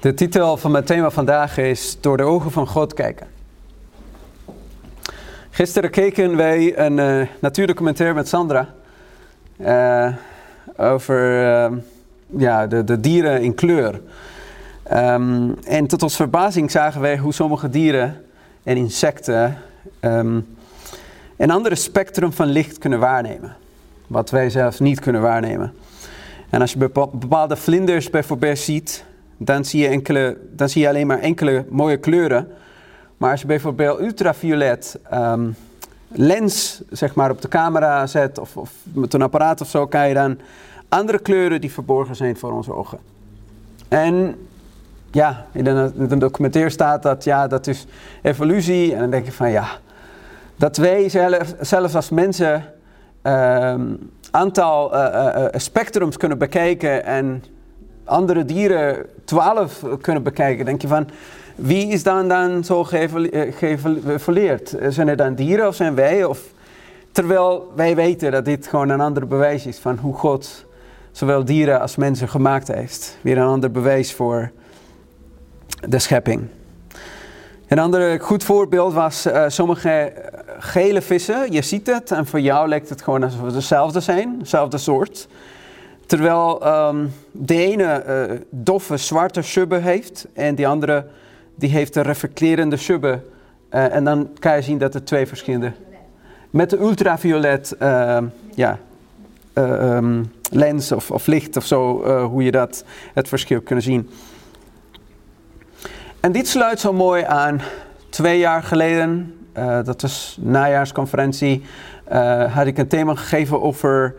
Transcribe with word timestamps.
De 0.00 0.14
titel 0.14 0.56
van 0.56 0.70
mijn 0.70 0.84
thema 0.84 1.10
vandaag 1.10 1.58
is 1.58 1.96
Door 2.00 2.16
de 2.16 2.22
ogen 2.22 2.50
van 2.50 2.66
God 2.66 2.94
kijken. 2.94 3.26
Gisteren 5.50 5.90
keken 5.90 6.36
wij 6.36 6.78
een 6.78 6.98
uh, 8.00 8.14
met 8.14 8.28
Sandra 8.28 8.68
uh, 9.58 10.14
over 10.76 11.42
uh, 11.42 11.78
ja, 12.26 12.66
de, 12.66 12.84
de, 12.84 13.00
dieren 13.00 13.42
in 13.42 13.54
kleur. 13.54 14.00
Um, 14.92 15.54
en 15.64 15.86
tot 15.86 16.02
ons 16.02 16.16
verbazing 16.16 16.70
zagen 16.70 17.00
wij 17.00 17.18
hoe 17.18 17.34
sommige 17.34 17.68
dieren 17.68 18.24
en 18.62 18.76
insecten 18.76 19.58
um, 20.00 20.56
een 21.36 21.50
andere 21.50 21.74
spectrum 21.74 22.32
van 22.32 22.46
licht 22.46 22.78
kunnen 22.78 22.98
waarnemen. 22.98 23.56
Wat 24.06 24.30
wij 24.30 24.50
zelfs 24.50 24.78
niet 24.78 25.00
kunnen 25.00 25.22
waarnemen. 25.22 25.74
En 26.50 26.60
als 26.60 26.72
je 26.72 26.90
bepaalde 27.12 27.56
vlinders 27.56 28.10
bijvoorbeeld 28.10 28.58
ziet, 28.58 29.04
dan 29.36 29.64
zie 29.64 29.82
je, 29.82 29.88
enkele, 29.88 30.38
dan 30.50 30.68
zie 30.68 30.82
je 30.82 30.88
alleen 30.88 31.06
maar 31.06 31.18
enkele 31.18 31.64
mooie 31.68 31.96
kleuren. 31.96 32.48
Maar 33.16 33.30
als 33.30 33.40
je 33.40 33.46
bijvoorbeeld 33.46 34.00
ultraviolet 34.00 34.98
um, 35.14 35.56
lens 36.08 36.82
zeg 36.90 37.14
maar, 37.14 37.30
op 37.30 37.42
de 37.42 37.48
camera 37.48 38.06
zet 38.06 38.38
of, 38.38 38.56
of, 38.56 38.72
met 38.92 39.14
een 39.14 39.22
apparaat 39.22 39.60
of 39.60 39.68
zo, 39.68 39.86
kan 39.86 40.08
je 40.08 40.14
dan 40.14 40.38
andere 40.88 41.18
kleuren 41.18 41.60
die 41.60 41.72
verborgen 41.72 42.16
zijn 42.16 42.36
voor 42.36 42.52
onze 42.52 42.74
ogen. 42.74 42.98
En 43.88 44.36
ja, 45.10 45.46
in 45.52 45.64
de 45.64 46.18
documentaire 46.18 46.70
staat 46.70 47.02
dat 47.02 47.24
ja, 47.24 47.46
dat 47.46 47.66
is 47.66 47.86
evolutie. 48.22 48.94
En 48.94 49.00
dan 49.00 49.10
denk 49.10 49.24
je 49.24 49.32
van 49.32 49.50
ja, 49.50 49.66
dat 50.56 50.76
wij 50.76 51.08
zelf, 51.08 51.54
zelfs 51.60 51.94
als 51.94 52.10
mensen 52.10 52.64
um, 53.22 54.10
aantal 54.30 54.94
uh, 54.94 55.34
uh, 55.36 55.44
spectrums 55.52 56.16
kunnen 56.16 56.38
bekijken 56.38 57.04
en 57.04 57.44
andere 58.06 58.44
dieren 58.44 59.06
12 59.24 59.82
kunnen 60.00 60.22
bekijken, 60.22 60.64
denk 60.64 60.82
je 60.82 60.88
van 60.88 61.08
wie 61.54 61.86
is 61.86 62.02
dan, 62.02 62.28
dan 62.28 62.64
zo 62.64 62.84
geëvolueerd? 62.84 64.76
Zijn 64.88 65.08
er 65.08 65.16
dan 65.16 65.34
dieren 65.34 65.66
of 65.66 65.74
zijn 65.74 65.94
wij? 65.94 66.24
Of, 66.24 66.40
terwijl 67.12 67.72
wij 67.74 67.94
weten 67.94 68.30
dat 68.30 68.44
dit 68.44 68.66
gewoon 68.66 68.88
een 68.88 69.00
ander 69.00 69.26
bewijs 69.26 69.66
is 69.66 69.78
van 69.78 69.98
hoe 69.98 70.14
God 70.14 70.66
zowel 71.12 71.44
dieren 71.44 71.80
als 71.80 71.96
mensen 71.96 72.28
gemaakt 72.28 72.68
heeft. 72.68 73.18
Weer 73.20 73.38
een 73.38 73.46
ander 73.46 73.70
bewijs 73.70 74.12
voor 74.12 74.50
de 75.88 75.98
schepping. 75.98 76.46
Een 77.68 77.78
ander 77.78 78.20
goed 78.20 78.44
voorbeeld 78.44 78.92
was 78.92 79.26
uh, 79.26 79.44
sommige 79.46 80.12
gele 80.58 81.02
vissen. 81.02 81.52
Je 81.52 81.62
ziet 81.62 81.86
het 81.86 82.10
en 82.10 82.26
voor 82.26 82.40
jou 82.40 82.68
lijkt 82.68 82.88
het 82.88 83.02
gewoon 83.02 83.22
alsof 83.22 83.42
het 83.42 83.54
dezelfde 83.54 84.00
zijn, 84.00 84.38
dezelfde 84.38 84.78
soort. 84.78 85.28
Terwijl 86.06 86.66
um, 86.88 87.12
de 87.30 87.54
ene 87.54 88.04
uh, 88.08 88.38
doffe 88.50 88.96
zwarte 88.96 89.42
subbe 89.42 89.76
heeft 89.76 90.26
en 90.32 90.54
die 90.54 90.68
andere 90.68 91.06
die 91.54 91.70
heeft 91.70 91.96
een 91.96 92.02
reflecterende 92.02 92.76
subbe. 92.76 93.20
Uh, 93.70 93.94
en 93.94 94.04
dan 94.04 94.30
kan 94.38 94.56
je 94.56 94.62
zien 94.62 94.78
dat 94.78 94.94
er 94.94 95.04
twee 95.04 95.26
verschillende... 95.26 95.72
Met 96.50 96.70
de 96.70 96.78
ultraviolet 96.78 97.76
uh, 97.82 98.18
ja, 98.54 98.78
um, 99.54 100.32
lens 100.50 100.92
of, 100.92 101.10
of, 101.10 101.26
licht 101.26 101.56
of 101.56 101.64
zo, 101.64 102.04
hoe 102.24 102.42
je 102.42 102.50
dat, 102.50 102.84
het 103.14 103.28
verschil 103.28 103.60
kunnen 103.60 103.84
zien. 103.84 104.10
En 106.20 106.32
dit 106.32 106.48
sluit 106.48 106.80
zo 106.80 106.92
mooi 106.92 107.22
aan 107.22 107.60
twee 108.08 108.38
jaar 108.38 108.62
geleden, 108.62 109.34
dat 109.84 110.02
was 110.02 110.38
najaarsconferentie, 110.40 111.62
had 112.48 112.66
ik 112.66 112.78
een 112.78 112.88
thema 112.88 113.14
gegeven 113.14 113.62
over 113.62 114.14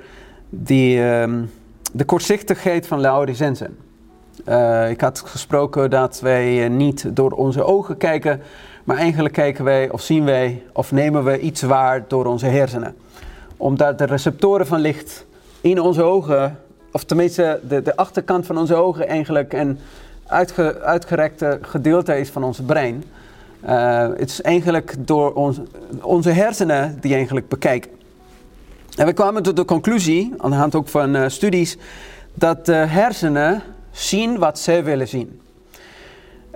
die... 0.50 1.02
de 1.94 2.06
kortzichtigheid 2.06 2.88
van 2.88 3.00
Laodicensen. 3.00 3.78
Uh, 4.46 4.90
ik 4.90 5.02
had 5.02 5.20
gesproken 5.26 5.90
dat 5.90 6.20
wij 6.20 6.64
eh, 6.64 6.70
niet 6.70 7.16
door 7.16 7.32
onze 7.32 7.64
ogen 7.64 7.98
kijken, 7.98 8.42
maar 8.84 8.98
eigenlijk 8.98 9.34
kijken 9.34 9.64
wij 9.64 9.90
of 9.92 10.02
zien 10.02 10.26
wij 10.26 10.64
of 10.74 10.92
nemen 10.92 11.24
we 11.24 11.40
iets 11.40 11.62
waar 11.62 12.06
door 12.08 12.26
onze 12.26 12.46
hersenen. 12.46 12.96
Omdat 13.58 13.98
de 13.98 14.06
receptoren 14.06 14.68
van 14.68 14.80
licht 14.80 15.26
in 15.62 15.82
onze 15.82 16.04
ogen, 16.04 16.60
of 16.92 17.04
tenminste 17.04 17.60
de, 17.68 17.82
de 17.82 17.96
achterkant 17.96 18.46
van 18.46 18.58
onze 18.58 18.76
ogen 18.76 19.08
eigenlijk 19.08 19.54
een 19.54 19.80
uitge, 20.28 20.82
uitgerekte 20.82 21.60
gedeelte 21.62 22.20
is 22.20 22.30
van 22.30 22.44
ons 22.44 22.62
brein. 22.66 23.04
Uh, 23.66 24.08
het 24.08 24.30
is 24.30 24.42
eigenlijk 24.42 24.96
door 24.98 25.34
ons, 25.34 25.60
onze 26.02 26.30
hersenen 26.30 26.98
die 27.02 27.14
eigenlijk 27.14 27.48
bekijken. 27.48 27.92
En 28.98 29.06
we 29.06 29.14
kwamen 29.14 29.44
tot 29.44 29.56
de 29.56 29.66
conclusie, 29.66 30.34
aan 30.38 30.52
de 30.52 30.56
hand 30.56 30.76
ook 30.76 30.88
van 30.88 31.16
uh, 31.16 31.28
studies, 31.28 31.78
dat 32.34 32.66
de 32.66 32.74
hersenen 32.74 33.62
zien 33.92 34.38
wat 34.38 34.60
zij 34.60 34.84
willen 34.84 35.08
zien. 35.08 35.42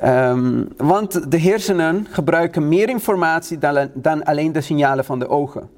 Um, 0.03 0.67
want 0.77 1.31
de 1.31 1.39
hersenen 1.39 2.07
gebruiken 2.09 2.67
meer 2.67 2.89
informatie 2.89 3.57
dan, 3.57 3.89
dan 3.93 4.23
alleen 4.23 4.51
de 4.51 4.61
signalen 4.61 5.05
van 5.05 5.19
de 5.19 5.29
ogen. 5.29 5.69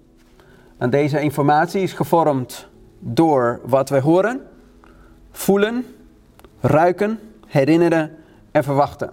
En 0.77 0.89
deze 0.89 1.21
informatie 1.21 1.81
is 1.81 1.93
gevormd 1.93 2.67
door 2.99 3.59
wat 3.65 3.89
wij 3.89 3.99
horen, 3.99 4.41
voelen, 5.31 5.85
ruiken, 6.59 7.19
herinneren 7.47 8.11
en 8.51 8.63
verwachten. 8.63 9.11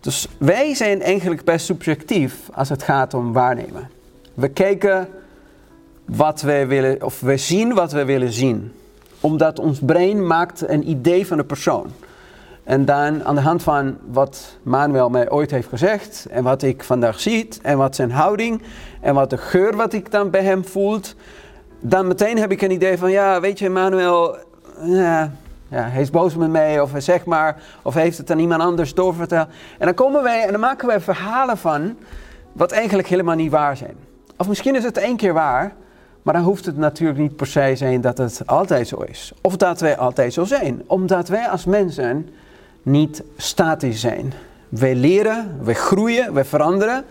Dus 0.00 0.28
wij 0.38 0.74
zijn 0.74 1.02
eigenlijk 1.02 1.44
best 1.44 1.66
subjectief 1.66 2.48
als 2.52 2.68
het 2.68 2.82
gaat 2.82 3.14
om 3.14 3.32
waarnemen. 3.32 3.90
We 4.34 4.48
kijken 4.48 5.08
wat 6.16 6.40
wij 6.40 6.66
willen, 6.66 7.04
of 7.04 7.20
we 7.20 7.36
zien 7.36 7.74
wat 7.74 7.92
we 7.92 8.04
willen 8.04 8.32
zien. 8.32 8.72
Omdat 9.20 9.58
ons 9.58 9.78
brein 9.78 10.26
maakt 10.26 10.68
een 10.68 10.88
idee 10.88 11.26
van 11.26 11.36
de 11.36 11.44
persoon. 11.44 11.86
En 12.64 12.84
dan 12.84 13.24
aan 13.24 13.34
de 13.34 13.40
hand 13.40 13.62
van 13.62 13.98
wat 14.10 14.56
Manuel 14.62 15.08
mij 15.08 15.30
ooit 15.30 15.50
heeft 15.50 15.68
gezegd 15.68 16.26
en 16.30 16.42
wat 16.42 16.62
ik 16.62 16.84
vandaag 16.84 17.20
zie 17.20 17.48
en 17.62 17.78
wat 17.78 17.94
zijn 17.94 18.10
houding 18.10 18.62
en 19.00 19.14
wat 19.14 19.30
de 19.30 19.36
geur 19.36 19.76
wat 19.76 19.92
ik 19.92 20.10
dan 20.10 20.30
bij 20.30 20.42
hem 20.42 20.64
voelt, 20.64 21.14
dan 21.80 22.06
meteen 22.06 22.38
heb 22.38 22.50
ik 22.50 22.62
een 22.62 22.70
idee 22.70 22.98
van 22.98 23.10
ja, 23.10 23.40
weet 23.40 23.58
je 23.58 23.70
Manuel, 23.70 24.36
ja, 24.82 25.32
ja, 25.68 25.82
hij 25.82 26.00
is 26.00 26.10
boos 26.10 26.34
met 26.34 26.50
mij 26.50 26.80
of 26.80 26.90
zeg 26.96 27.24
maar, 27.24 27.62
of 27.82 27.94
heeft 27.94 28.18
het 28.18 28.30
aan 28.30 28.38
iemand 28.38 28.62
anders 28.62 28.94
doorverteld. 28.94 29.48
En 29.78 29.86
dan 29.86 29.94
komen 29.94 30.22
wij 30.22 30.44
en 30.44 30.50
dan 30.50 30.60
maken 30.60 30.86
wij 30.86 31.00
verhalen 31.00 31.58
van 31.58 31.96
wat 32.52 32.72
eigenlijk 32.72 33.08
helemaal 33.08 33.36
niet 33.36 33.50
waar 33.50 33.76
zijn. 33.76 33.96
Of 34.36 34.48
misschien 34.48 34.76
is 34.76 34.84
het 34.84 34.96
één 34.96 35.16
keer 35.16 35.32
waar, 35.32 35.74
maar 36.22 36.34
dan 36.34 36.42
hoeft 36.42 36.66
het 36.66 36.76
natuurlijk 36.76 37.18
niet 37.18 37.36
per 37.36 37.46
se 37.46 37.72
zijn 37.74 38.00
dat 38.00 38.18
het 38.18 38.42
altijd 38.46 38.88
zo 38.88 38.96
is. 38.96 39.32
Of 39.40 39.56
dat 39.56 39.80
wij 39.80 39.96
altijd 39.96 40.32
zo 40.32 40.44
zijn. 40.44 40.82
Omdat 40.86 41.28
wij 41.28 41.48
als 41.48 41.64
mensen 41.64 42.28
niet 42.82 43.22
statisch 43.36 44.00
zijn. 44.00 44.32
Wij 44.68 44.94
leren, 44.94 45.58
wij 45.62 45.74
groeien, 45.74 46.32
wij 46.32 46.44
veranderen. 46.44 47.04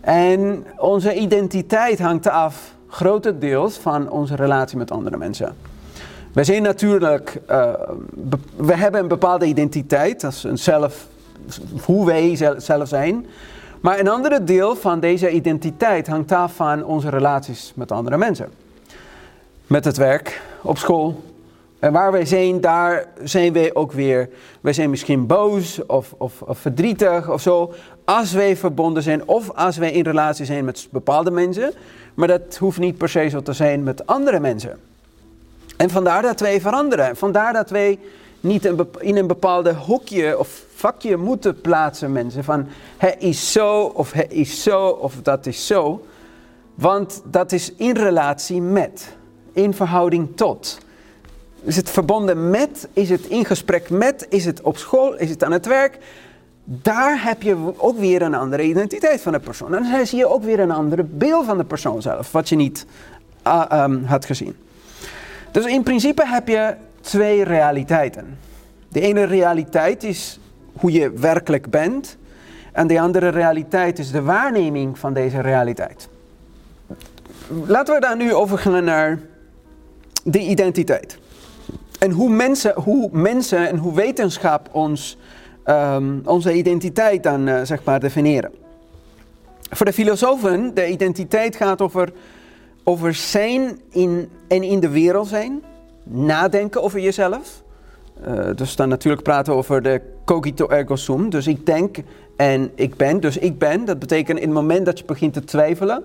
En 0.00 0.64
onze 0.78 1.14
identiteit 1.14 1.98
hangt 1.98 2.28
af 2.28 2.74
grotendeels 2.88 3.76
van 3.76 4.10
onze 4.10 4.36
relatie 4.36 4.78
met 4.78 4.90
andere 4.90 5.16
mensen. 5.16 5.56
Wij 6.32 6.44
zijn 6.44 6.62
natuurlijk, 6.62 7.40
uh, 7.50 7.72
we 8.56 8.76
hebben 8.76 9.00
een 9.00 9.08
bepaalde 9.08 9.46
identiteit, 9.46 10.20
dat 10.20 10.32
is 10.32 10.42
een 10.42 10.58
zelf, 10.58 11.06
hoe 11.84 12.06
wij 12.06 12.36
zelf 12.56 12.88
zijn. 12.88 13.26
Maar 13.80 13.98
een 13.98 14.08
andere 14.08 14.44
deel 14.44 14.76
van 14.76 15.00
deze 15.00 15.30
identiteit 15.30 16.06
hangt 16.06 16.32
af 16.32 16.54
van 16.54 16.84
onze 16.84 17.08
relaties 17.08 17.72
met 17.74 17.92
andere 17.92 18.16
mensen. 18.16 18.48
Met 19.66 19.84
het 19.84 19.96
werk, 19.96 20.40
op 20.62 20.78
school. 20.78 21.22
En 21.78 21.92
waar 21.92 22.12
wij 22.12 22.24
zijn, 22.24 22.60
daar 22.60 23.06
zijn 23.22 23.52
wij 23.52 23.74
ook 23.74 23.92
weer. 23.92 24.28
Wij 24.60 24.72
zijn 24.72 24.90
misschien 24.90 25.26
boos 25.26 25.86
of, 25.86 26.14
of, 26.18 26.42
of 26.42 26.58
verdrietig 26.58 27.30
of 27.30 27.40
zo. 27.40 27.72
Als 28.04 28.32
wij 28.32 28.56
verbonden 28.56 29.02
zijn 29.02 29.28
of 29.28 29.50
als 29.50 29.76
wij 29.76 29.92
in 29.92 30.04
relatie 30.04 30.44
zijn 30.44 30.64
met 30.64 30.88
bepaalde 30.90 31.30
mensen. 31.30 31.72
Maar 32.14 32.28
dat 32.28 32.56
hoeft 32.56 32.78
niet 32.78 32.98
per 32.98 33.08
se 33.08 33.28
zo 33.28 33.42
te 33.42 33.52
zijn 33.52 33.82
met 33.82 34.06
andere 34.06 34.40
mensen. 34.40 34.78
En 35.76 35.90
vandaar 35.90 36.22
dat 36.22 36.40
wij 36.40 36.60
veranderen. 36.60 37.16
Vandaar 37.16 37.52
dat 37.52 37.70
wij 37.70 37.98
niet 38.40 38.64
in 38.98 39.16
een 39.16 39.26
bepaalde 39.26 39.74
hoekje 39.74 40.38
of 40.38 40.64
vakje 40.74 41.16
moeten 41.16 41.60
plaatsen, 41.60 42.12
mensen. 42.12 42.44
Van 42.44 42.66
hij 42.96 43.16
is 43.18 43.52
zo 43.52 43.82
of 43.82 44.12
hij 44.12 44.26
is 44.28 44.62
zo 44.62 44.86
of 44.86 45.14
dat 45.22 45.46
is 45.46 45.66
zo. 45.66 46.04
Want 46.74 47.22
dat 47.24 47.52
is 47.52 47.72
in 47.76 47.96
relatie 47.96 48.62
met, 48.62 49.16
in 49.52 49.74
verhouding 49.74 50.28
tot. 50.34 50.78
Is 51.62 51.76
het 51.76 51.90
verbonden 51.90 52.50
met, 52.50 52.88
is 52.92 53.10
het 53.10 53.26
in 53.26 53.44
gesprek 53.44 53.90
met, 53.90 54.26
is 54.28 54.44
het 54.44 54.60
op 54.60 54.76
school, 54.76 55.16
is 55.16 55.30
het 55.30 55.44
aan 55.44 55.52
het 55.52 55.66
werk. 55.66 55.98
Daar 56.64 57.22
heb 57.24 57.42
je 57.42 57.72
ook 57.76 57.98
weer 57.98 58.22
een 58.22 58.34
andere 58.34 58.62
identiteit 58.62 59.20
van 59.20 59.32
de 59.32 59.40
persoon. 59.40 59.74
En 59.74 59.82
dan 59.82 60.06
zie 60.06 60.18
je 60.18 60.28
ook 60.28 60.42
weer 60.42 60.60
een 60.60 60.70
andere 60.70 61.04
beeld 61.04 61.46
van 61.46 61.58
de 61.58 61.64
persoon 61.64 62.02
zelf, 62.02 62.32
wat 62.32 62.48
je 62.48 62.56
niet 62.56 62.86
uh, 63.46 63.64
um, 63.72 64.04
had 64.04 64.24
gezien. 64.24 64.56
Dus 65.50 65.64
in 65.64 65.82
principe 65.82 66.26
heb 66.26 66.48
je 66.48 66.74
twee 67.00 67.44
realiteiten. 67.44 68.38
De 68.88 69.00
ene 69.00 69.24
realiteit 69.24 70.04
is 70.04 70.40
hoe 70.72 70.92
je 70.92 71.10
werkelijk 71.10 71.70
bent. 71.70 72.16
En 72.72 72.86
de 72.86 73.00
andere 73.00 73.28
realiteit 73.28 73.98
is 73.98 74.10
de 74.10 74.22
waarneming 74.22 74.98
van 74.98 75.12
deze 75.12 75.40
realiteit. 75.40 76.08
Laten 77.66 77.94
we 77.94 78.00
dan 78.00 78.18
nu 78.18 78.34
overgaan 78.34 78.84
naar 78.84 79.18
de 80.24 80.40
identiteit. 80.40 81.18
En 81.98 82.10
hoe 82.10 82.30
mensen, 82.30 82.74
hoe 82.74 83.08
mensen 83.12 83.68
en 83.68 83.76
hoe 83.76 83.94
wetenschap 83.94 84.68
ons 84.72 85.18
ehm, 85.64 86.18
onze 86.24 86.52
identiteit 86.52 87.22
dan 87.22 87.48
eh, 87.48 87.60
zeg 87.62 87.84
maar 87.84 88.00
definiëren. 88.00 88.50
Voor 89.70 89.86
de 89.86 89.92
filosofen, 89.92 90.74
de 90.74 90.88
identiteit 90.88 91.56
gaat 91.56 91.80
over, 91.80 92.12
over 92.84 93.14
zijn 93.14 93.80
in, 93.90 94.28
en 94.48 94.62
in 94.62 94.80
de 94.80 94.88
wereld 94.88 95.28
zijn, 95.28 95.62
nadenken 96.02 96.82
over 96.82 97.00
jezelf. 97.00 97.62
Uh, 98.28 98.50
dus 98.54 98.76
dan 98.76 98.88
natuurlijk 98.88 99.22
praten 99.22 99.54
over 99.54 99.82
de 99.82 100.00
cogito 100.24 100.68
ergo 100.68 100.96
sum. 100.96 101.30
Dus 101.30 101.46
ik 101.46 101.66
denk 101.66 101.96
en 102.36 102.70
ik 102.74 102.96
ben. 102.96 103.20
Dus 103.20 103.38
ik 103.38 103.58
ben, 103.58 103.84
dat 103.84 103.98
betekent 103.98 104.38
in 104.38 104.44
het 104.44 104.54
moment 104.54 104.86
dat 104.86 104.98
je 104.98 105.04
begint 105.04 105.32
te 105.32 105.44
twijfelen 105.44 106.04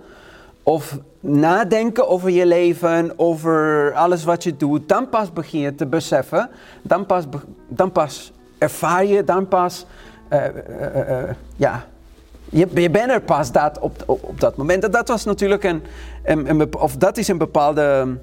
of 0.66 0.98
nadenken 1.20 2.08
over 2.08 2.30
je 2.30 2.46
leven, 2.46 3.14
over 3.16 3.94
alles 3.94 4.24
wat 4.24 4.44
je 4.44 4.58
doet, 4.58 4.90
dan 4.90 5.10
pas 5.10 5.34
begin 5.34 5.60
je 5.60 5.76
te 5.76 5.86
beseffen, 5.86 6.50
dan 6.82 7.06
pas, 7.06 7.24
dan 7.68 7.92
pas 7.92 8.32
ervaar 8.58 9.06
je, 9.06 9.24
dan 9.24 9.48
pas, 9.48 9.86
uh, 10.34 10.44
uh, 10.90 11.24
ja, 11.56 11.86
je, 12.50 12.68
je 12.74 12.90
bent 12.90 13.12
er 13.12 13.22
pas 13.22 13.52
dat 13.52 13.80
op, 13.80 14.04
op, 14.06 14.40
dat 14.40 14.56
moment. 14.58 14.92
Dat, 14.92 15.08
was 15.08 15.26
natuurlijk 15.26 15.64
een, 15.64 15.84
een, 16.24 16.76
of 16.76 16.96
dat 16.98 17.18
is 17.18 17.28
een 17.28 17.38
bepaalde 17.38 18.18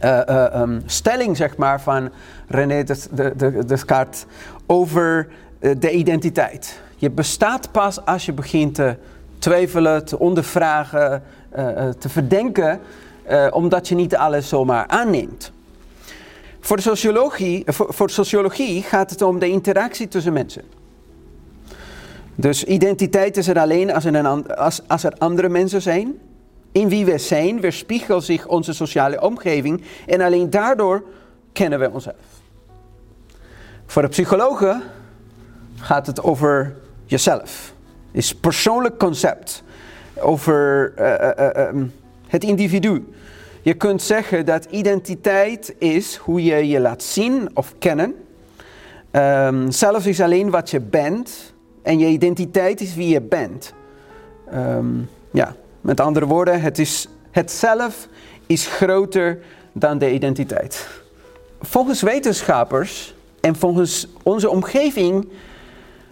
um, 0.00 0.82
stelling, 0.86 1.36
zeg 1.36 1.56
maar, 1.56 1.80
van 1.80 2.10
René 2.48 2.84
Descartes 3.66 4.24
over 4.66 5.28
de 5.78 5.90
identiteit. 5.90 6.80
Je 6.96 7.10
bestaat 7.10 7.72
pas 7.72 8.04
als 8.04 8.26
je 8.26 8.32
begint 8.32 8.74
te 8.74 8.96
twijfelen, 9.38 10.04
te 10.04 10.18
ondervragen, 10.18 11.22
te 11.98 12.08
verdenken, 12.08 12.80
omdat 13.50 13.88
je 13.88 13.94
niet 13.94 14.16
alles 14.16 14.48
zomaar 14.48 14.86
aanneemt. 14.86 15.52
Voor 16.60 16.76
de 16.76 16.82
sociologie, 16.82 17.62
voor, 17.66 17.94
voor 17.94 18.10
sociologie 18.10 18.82
gaat 18.82 19.10
het 19.10 19.22
om 19.22 19.38
de 19.38 19.48
interactie 19.48 20.08
tussen 20.08 20.32
mensen. 20.32 20.62
Dus 22.34 22.64
identiteit 22.64 23.36
is 23.36 23.48
er 23.48 23.58
alleen 23.58 23.92
als 23.92 24.04
er, 24.04 24.14
een, 24.14 24.54
als, 24.56 24.80
als 24.86 25.04
er 25.04 25.12
andere 25.18 25.48
mensen 25.48 25.82
zijn. 25.82 26.18
In 26.72 26.88
wie 26.88 27.04
we 27.04 27.18
zijn 27.18 27.60
weerspiegelt 27.60 28.24
zich 28.24 28.46
onze 28.46 28.72
sociale 28.72 29.20
omgeving 29.20 29.82
en 30.06 30.20
alleen 30.20 30.50
daardoor 30.50 31.02
kennen 31.52 31.78
we 31.78 31.90
onszelf. 31.90 32.16
Voor 33.86 34.02
de 34.02 34.08
psychologen 34.08 34.82
gaat 35.76 36.06
het 36.06 36.22
over 36.22 36.76
jezelf 37.04 37.72
is 38.12 38.34
persoonlijk 38.34 38.98
concept 38.98 39.62
over 40.18 40.92
uh, 40.98 41.74
uh, 41.76 41.82
het 42.26 42.44
individu. 42.44 43.08
Je 43.62 43.74
kunt 43.74 44.02
zeggen 44.02 44.46
dat 44.46 44.64
identiteit 44.64 45.74
is 45.78 46.16
hoe 46.16 46.44
je 46.44 46.68
je 46.68 46.80
laat 46.80 47.02
zien 47.02 47.50
of 47.54 47.74
kennen. 47.78 48.14
Um, 49.12 49.70
zelf 49.70 50.06
is 50.06 50.20
alleen 50.20 50.50
wat 50.50 50.70
je 50.70 50.80
bent 50.80 51.52
en 51.82 51.98
je 51.98 52.06
identiteit 52.06 52.80
is 52.80 52.94
wie 52.94 53.08
je 53.08 53.20
bent. 53.20 53.72
Um, 54.54 55.08
ja, 55.30 55.54
met 55.80 56.00
andere 56.00 56.26
woorden, 56.26 56.60
het, 56.60 56.78
is, 56.78 57.08
het 57.30 57.50
zelf 57.50 58.08
is 58.46 58.66
groter 58.66 59.42
dan 59.72 59.98
de 59.98 60.12
identiteit. 60.12 60.88
Volgens 61.60 62.02
wetenschappers 62.02 63.14
en 63.40 63.56
volgens 63.56 64.06
onze 64.22 64.50
omgeving 64.50 65.28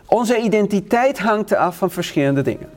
onze 0.06 0.38
identiteit 0.38 1.19
hangt 1.19 1.55
af 1.55 1.76
van 1.76 1.91
verschillende 1.91 2.43
dingen. 2.43 2.70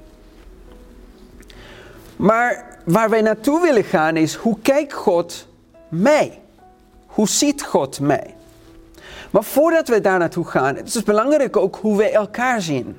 Maar 2.16 2.78
waar 2.86 3.10
wij 3.10 3.22
naartoe 3.22 3.62
willen 3.62 3.84
gaan 3.84 4.18
is, 4.18 4.36
hoe 4.36 4.58
kijkt 4.62 4.94
God 4.94 5.48
mij? 5.90 6.40
Hoe 7.06 7.28
ziet 7.28 7.64
God 7.64 8.00
mij? 8.00 8.36
Maar 9.32 9.44
voordat 9.44 9.88
we 9.88 10.02
daar 10.02 10.20
naartoe 10.20 10.46
gaan, 10.46 10.76
het 10.76 10.96
is 10.96 11.04
belangrijk 11.04 11.58
ook 11.58 11.76
hoe 11.76 11.98
wij 11.98 12.14
elkaar 12.14 12.62
zien. 12.62 12.98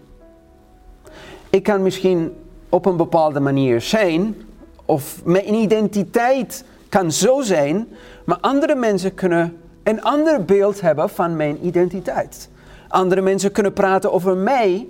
Ik 1.51 1.63
kan 1.63 1.83
misschien 1.83 2.37
op 2.73 2.87
een 2.87 2.97
bepaalde 2.97 3.41
manier 3.41 3.81
zijn, 3.81 4.37
of 4.85 5.25
mijn 5.25 5.55
identiteit 5.55 6.65
kan 6.89 7.13
zo 7.13 7.41
zijn, 7.41 7.89
maar 8.25 8.39
andere 8.41 8.75
mensen 8.75 9.15
kunnen 9.15 9.57
een 9.83 10.03
ander 10.03 10.45
beeld 10.45 10.81
hebben 10.81 11.09
van 11.09 11.37
mijn 11.37 11.67
identiteit. 11.67 12.49
Andere 12.89 13.21
mensen 13.21 13.53
kunnen 13.53 13.73
praten 13.73 14.13
over 14.13 14.37
mij 14.37 14.89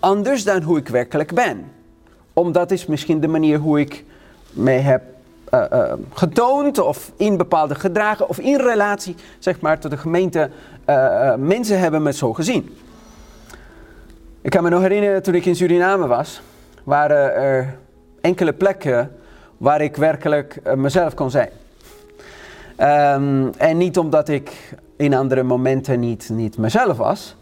anders 0.00 0.44
dan 0.44 0.62
hoe 0.62 0.78
ik 0.78 0.88
werkelijk 0.88 1.34
ben. 1.34 1.72
Omdat 2.32 2.70
is 2.70 2.86
misschien 2.86 3.20
de 3.20 3.28
manier 3.28 3.58
hoe 3.58 3.80
ik 3.80 4.04
mij 4.50 4.80
heb 4.80 5.02
uh, 5.54 5.64
uh, 5.72 5.92
getoond 6.12 6.78
of 6.78 7.12
in 7.16 7.36
bepaalde 7.36 7.74
gedragen 7.74 8.28
of 8.28 8.38
in 8.38 8.56
relatie 8.56 9.14
zeg 9.38 9.60
maar 9.60 9.78
tot 9.78 9.90
de 9.90 9.96
gemeente 9.96 10.50
uh, 10.88 11.34
mensen 11.34 11.78
hebben 11.78 12.02
me 12.02 12.12
zo 12.12 12.32
gezien. 12.32 12.76
Ik 14.40 14.50
kan 14.50 14.62
me 14.62 14.68
nog 14.68 14.80
herinneren 14.80 15.22
toen 15.22 15.34
ik 15.34 15.46
in 15.46 15.56
Suriname 15.56 16.06
was, 16.06 16.42
waren 16.84 17.34
er 17.34 17.78
enkele 18.20 18.52
plekken 18.52 19.10
waar 19.56 19.80
ik 19.80 19.96
werkelijk 19.96 20.60
mezelf 20.74 21.14
kon 21.14 21.30
zijn. 21.30 21.50
Um, 22.78 23.52
en 23.56 23.76
niet 23.76 23.98
omdat 23.98 24.28
ik 24.28 24.74
in 24.96 25.14
andere 25.14 25.42
momenten 25.42 26.00
niet, 26.00 26.28
niet 26.28 26.58
mezelf 26.58 26.96
was, 26.96 27.36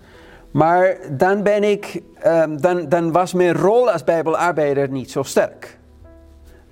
maar 0.50 0.96
dan, 1.10 1.42
ben 1.42 1.64
ik, 1.64 2.02
um, 2.26 2.60
dan, 2.60 2.88
dan 2.88 3.12
was 3.12 3.32
mijn 3.32 3.52
rol 3.52 3.90
als 3.90 4.04
bijbelarbeider 4.04 4.88
niet 4.88 5.10
zo 5.10 5.22
sterk. 5.22 5.78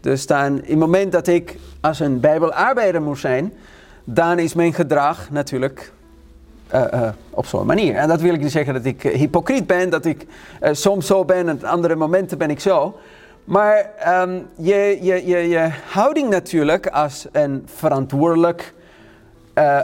Dus 0.00 0.26
dan, 0.26 0.62
in 0.62 0.70
het 0.70 0.78
moment 0.78 1.12
dat 1.12 1.26
ik 1.26 1.56
als 1.80 2.00
een 2.00 2.20
bijbelarbeider 2.20 3.02
moest 3.02 3.20
zijn, 3.20 3.52
dan 4.04 4.38
is 4.38 4.54
mijn 4.54 4.72
gedrag 4.72 5.30
natuurlijk 5.30 5.92
uh, 6.74 6.84
uh, 6.94 7.08
op 7.30 7.46
zo'n 7.46 7.66
manier. 7.66 7.94
En 7.94 8.08
dat 8.08 8.20
wil 8.20 8.34
ik 8.34 8.40
niet 8.40 8.50
zeggen 8.50 8.74
dat 8.74 8.84
ik 8.84 9.04
uh, 9.04 9.14
hypocriet 9.14 9.66
ben, 9.66 9.90
dat 9.90 10.04
ik 10.04 10.26
soms 10.60 11.06
zo 11.06 11.24
ben 11.24 11.48
en 11.48 11.64
andere 11.64 11.94
momenten 11.94 12.38
ben 12.38 12.50
ik 12.50 12.60
zo. 12.60 12.98
Maar 13.44 13.90
um, 14.22 14.46
je, 14.56 14.98
je, 15.00 15.26
je, 15.26 15.48
je 15.48 15.68
houding 15.90 16.28
natuurlijk 16.28 16.86
als 16.86 17.26
een 17.32 17.68
verantwoordelijk, 17.74 18.74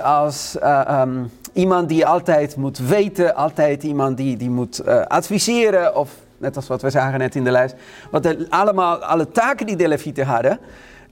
als 0.03 0.57
um, 0.91 1.31
iemand 1.53 1.89
die 1.89 2.07
altijd 2.07 2.57
moet 2.57 2.79
weten, 2.79 3.35
altijd 3.35 3.83
iemand 3.83 4.17
die, 4.17 4.37
die 4.37 4.51
moet 4.51 4.87
adviseren, 5.09 5.97
of 5.97 6.11
net 6.39 6.57
als 6.57 6.67
wat 6.67 6.83
we 6.83 6.91
zagen 6.91 7.19
net 7.19 7.35
in 7.35 7.45
de 7.45 7.51
lijst, 7.51 7.75
wat 8.11 8.51
allemaal, 8.51 8.97
alle 8.97 9.31
taken 9.31 9.67
die 9.67 9.77
de 9.77 9.89
levieten 9.89 10.27
hadden. 10.27 10.59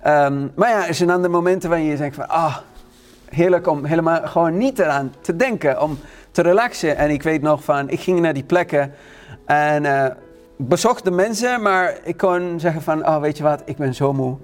Um, 0.06 0.52
maar 0.54 0.68
ja, 0.68 0.86
er 0.86 0.94
zijn 0.94 1.10
andere 1.10 1.32
momenten 1.32 1.68
waarin 1.68 1.88
je 1.88 1.96
denkt 1.96 2.16
van, 2.16 2.28
ah, 2.28 2.56
heerlijk 3.28 3.66
om 3.66 3.84
helemaal 3.84 4.20
gewoon 4.26 4.58
niet 4.58 4.78
eraan 4.78 5.12
te 5.20 5.36
denken, 5.36 5.82
om 5.82 5.98
te 6.30 6.42
relaxen. 6.42 6.96
En 6.96 7.10
ik 7.10 7.22
weet 7.22 7.42
nog 7.42 7.64
van, 7.64 7.90
ik 7.90 8.00
ging 8.00 8.20
naar 8.20 8.34
die 8.34 8.44
plekken 8.44 8.92
en 9.46 9.84
uh, 9.84 10.06
bezocht 10.56 11.04
de 11.04 11.10
mensen, 11.10 11.62
maar 11.62 11.98
ik 12.02 12.16
kon 12.16 12.60
zeggen 12.60 12.82
van, 12.82 13.06
oh 13.06 13.20
weet 13.20 13.36
je 13.36 13.42
wat, 13.42 13.62
ik 13.64 13.76
ben 13.76 13.94
zo 13.94 14.12
moe. 14.12 14.36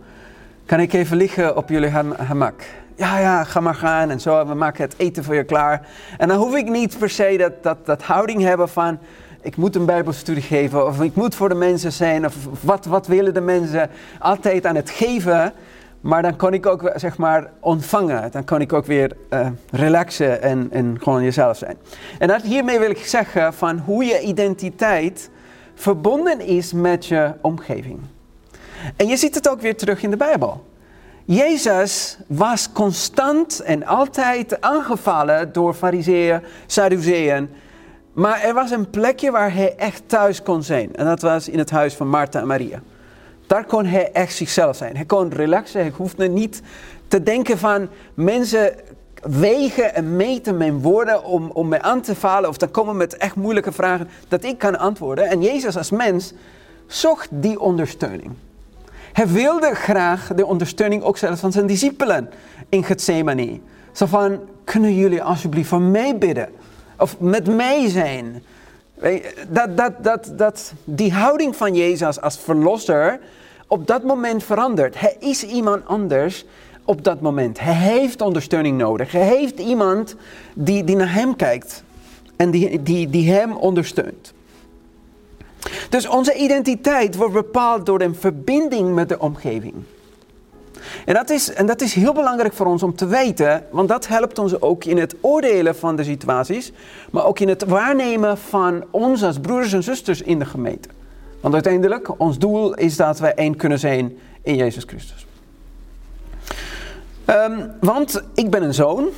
Kan 0.67 0.81
ik 0.81 0.93
even 0.93 1.17
liggen 1.17 1.57
op 1.57 1.69
jullie 1.69 1.91
gemak? 2.19 2.63
ja, 3.01 3.19
ja, 3.19 3.45
ga 3.45 3.61
maar 3.61 3.75
gaan 3.75 4.11
en 4.11 4.21
zo, 4.21 4.47
we 4.47 4.55
maken 4.55 4.85
het 4.85 4.95
eten 4.97 5.25
voor 5.25 5.35
je 5.35 5.45
klaar. 5.45 5.87
En 6.19 6.29
dan 6.29 6.39
hoef 6.39 6.55
ik 6.55 6.69
niet 6.69 6.99
per 6.99 7.11
se 7.11 7.37
dat, 7.39 7.63
dat, 7.63 7.87
dat 7.87 8.03
houding 8.03 8.43
hebben 8.43 8.69
van, 8.69 8.99
ik 9.41 9.57
moet 9.57 9.77
een 9.77 9.85
bijbelstudie 9.85 10.43
geven 10.43 10.87
of 10.87 11.01
ik 11.03 11.15
moet 11.15 11.35
voor 11.35 11.49
de 11.49 11.55
mensen 11.55 11.93
zijn 11.93 12.27
of 12.27 12.35
wat, 12.61 12.85
wat 12.85 13.07
willen 13.07 13.35
de 13.35 13.41
mensen 13.41 13.91
altijd 14.19 14.67
aan 14.67 14.75
het 14.75 14.91
geven. 14.91 15.53
Maar 16.01 16.23
dan 16.23 16.37
kon 16.37 16.53
ik 16.53 16.67
ook 16.67 16.93
zeg 16.95 17.17
maar 17.17 17.51
ontvangen. 17.61 18.31
Dan 18.31 18.45
kon 18.45 18.61
ik 18.61 18.73
ook 18.73 18.87
weer 18.87 19.17
uh, 19.31 19.47
relaxen 19.71 20.43
en, 20.43 20.69
en 20.71 20.97
gewoon 21.03 21.23
jezelf 21.23 21.57
zijn. 21.57 21.77
En 22.19 22.29
dat, 22.29 22.43
hiermee 22.43 22.79
wil 22.79 22.91
ik 22.91 23.07
zeggen 23.07 23.55
van 23.55 23.79
hoe 23.79 24.05
je 24.05 24.21
identiteit 24.21 25.31
verbonden 25.75 26.41
is 26.41 26.73
met 26.73 27.07
je 27.07 27.33
omgeving. 27.41 28.01
En 28.97 29.07
je 29.07 29.17
ziet 29.17 29.35
het 29.35 29.49
ook 29.49 29.61
weer 29.61 29.77
terug 29.77 30.03
in 30.03 30.11
de 30.11 30.17
Bijbel. 30.17 30.69
Jezus 31.25 32.19
was 32.27 32.73
constant 32.73 33.61
en 33.61 33.87
altijd 33.87 34.61
aangevallen 34.61 35.53
door 35.53 35.75
fariseeën, 35.75 36.43
Sadduceeën. 36.67 37.51
Maar 38.13 38.41
er 38.41 38.55
was 38.55 38.71
een 38.71 38.91
plekje 38.91 39.31
waar 39.31 39.55
hij 39.55 39.77
echt 39.77 40.03
thuis 40.07 40.43
kon 40.43 40.63
zijn. 40.63 40.97
En 40.97 41.05
dat 41.05 41.21
was 41.21 41.49
in 41.49 41.59
het 41.59 41.71
huis 41.71 41.95
van 41.95 42.09
Martha 42.09 42.41
en 42.41 42.47
Maria. 42.47 42.83
Daar 43.51 43.65
kon 43.65 43.85
hij 43.85 44.13
echt 44.13 44.35
zichzelf 44.35 44.77
zijn. 44.77 44.97
Hij 44.97 45.05
kon 45.05 45.33
relaxen. 45.33 45.81
Hij 45.81 45.93
hoefde 45.97 46.29
niet 46.29 46.63
te 47.09 47.23
denken 47.23 47.59
van 47.59 47.89
mensen 48.15 48.75
wegen 49.23 49.95
en 49.95 50.17
meten 50.17 50.57
mijn 50.57 50.81
woorden 50.81 51.25
om, 51.25 51.51
om 51.51 51.69
mij 51.69 51.81
aan 51.81 52.01
te 52.01 52.15
vallen. 52.15 52.49
Of 52.49 52.57
dan 52.57 52.71
komen 52.71 52.97
met 52.97 53.17
echt 53.17 53.35
moeilijke 53.35 53.73
vragen 53.73 54.09
dat 54.29 54.45
ik 54.45 54.59
kan 54.59 54.79
antwoorden. 54.79 55.29
En 55.29 55.43
Jezus 55.43 55.77
als 55.77 55.91
mens 55.91 56.33
zocht 56.87 57.29
die 57.31 57.61
ondersteuning. 57.61 58.31
Hij 59.13 59.29
wilde 59.29 59.75
graag 59.75 60.33
de 60.35 60.47
ondersteuning 60.47 61.03
ook 61.03 61.17
zelfs 61.17 61.41
van 61.41 61.53
zijn 61.53 61.67
discipelen 61.67 62.31
in 62.69 62.85
Gethsemane. 62.85 63.61
Zo 63.93 64.07
van, 64.07 64.41
kunnen 64.65 64.95
jullie 64.95 65.23
alsjeblieft 65.23 65.69
voor 65.69 65.83
mij 65.83 66.19
bidden? 66.19 66.49
Of 66.99 67.21
met 67.21 67.57
mij 67.57 67.89
zijn? 67.89 68.43
Dat, 69.49 69.77
dat, 69.77 69.93
dat, 70.05 70.33
dat, 70.37 70.73
die 70.85 71.13
houding 71.13 71.57
van 71.57 71.75
Jezus 71.75 72.21
als 72.21 72.39
verlosser 72.39 73.21
op 73.67 73.87
dat 73.87 74.03
moment 74.03 74.45
verandert. 74.45 75.01
Hij 75.01 75.17
is 75.19 75.45
iemand 75.45 75.87
anders 75.87 76.45
op 76.85 77.05
dat 77.05 77.21
moment. 77.21 77.61
Hij 77.61 77.75
heeft 77.75 78.21
ondersteuning 78.21 78.79
nodig. 78.79 79.13
Hij 79.13 79.27
heeft 79.27 79.59
iemand 79.59 80.17
die, 80.55 80.85
die 80.85 80.97
naar 80.97 81.13
hem 81.13 81.37
kijkt. 81.37 81.83
en 82.37 82.51
die, 82.51 82.83
die, 82.83 83.11
die 83.11 83.33
Hem 83.33 83.53
ondersteunt. 83.53 84.33
Dus 85.89 86.09
onze 86.09 86.35
identiteit 86.35 87.17
wordt 87.17 87.35
bepaald 87.35 87.87
door 87.87 88.01
een 88.01 88.15
verbinding 88.15 88.95
met 88.95 89.09
de 89.09 89.19
omgeving. 89.19 89.75
En 91.05 91.15
dat, 91.15 91.31
is, 91.31 91.53
en 91.53 91.67
dat 91.67 91.81
is 91.81 91.95
heel 91.95 92.13
belangrijk 92.13 92.53
voor 92.53 92.67
ons 92.67 92.83
om 92.83 92.95
te 92.95 93.07
weten, 93.07 93.65
want 93.71 93.89
dat 93.89 94.07
helpt 94.07 94.39
ons 94.39 94.61
ook 94.61 94.85
in 94.85 94.99
het 94.99 95.15
oordelen 95.21 95.77
van 95.77 95.97
de 95.97 96.05
situaties, 96.05 96.73
maar 97.11 97.25
ook 97.25 97.39
in 97.39 97.49
het 97.49 97.65
waarnemen 97.65 98.39
van 98.39 98.85
ons 98.91 99.23
als 99.23 99.39
broeders 99.39 99.73
en 99.73 99.83
zusters 99.83 100.23
in 100.23 100.39
de 100.39 100.45
gemeente. 100.45 100.89
Want 101.41 101.55
uiteindelijk, 101.55 102.21
ons 102.21 102.39
doel 102.39 102.75
is 102.75 102.97
dat 102.97 103.19
wij 103.19 103.35
één 103.35 103.57
kunnen 103.57 103.79
zijn 103.79 104.19
in 104.43 104.57
Jezus 104.57 104.85
Christus. 104.85 105.27
Ehm, 107.25 107.67
want 107.81 108.23
ik 108.35 108.51
ben 108.51 108.63
een 108.63 108.75
zoon, 108.75 109.09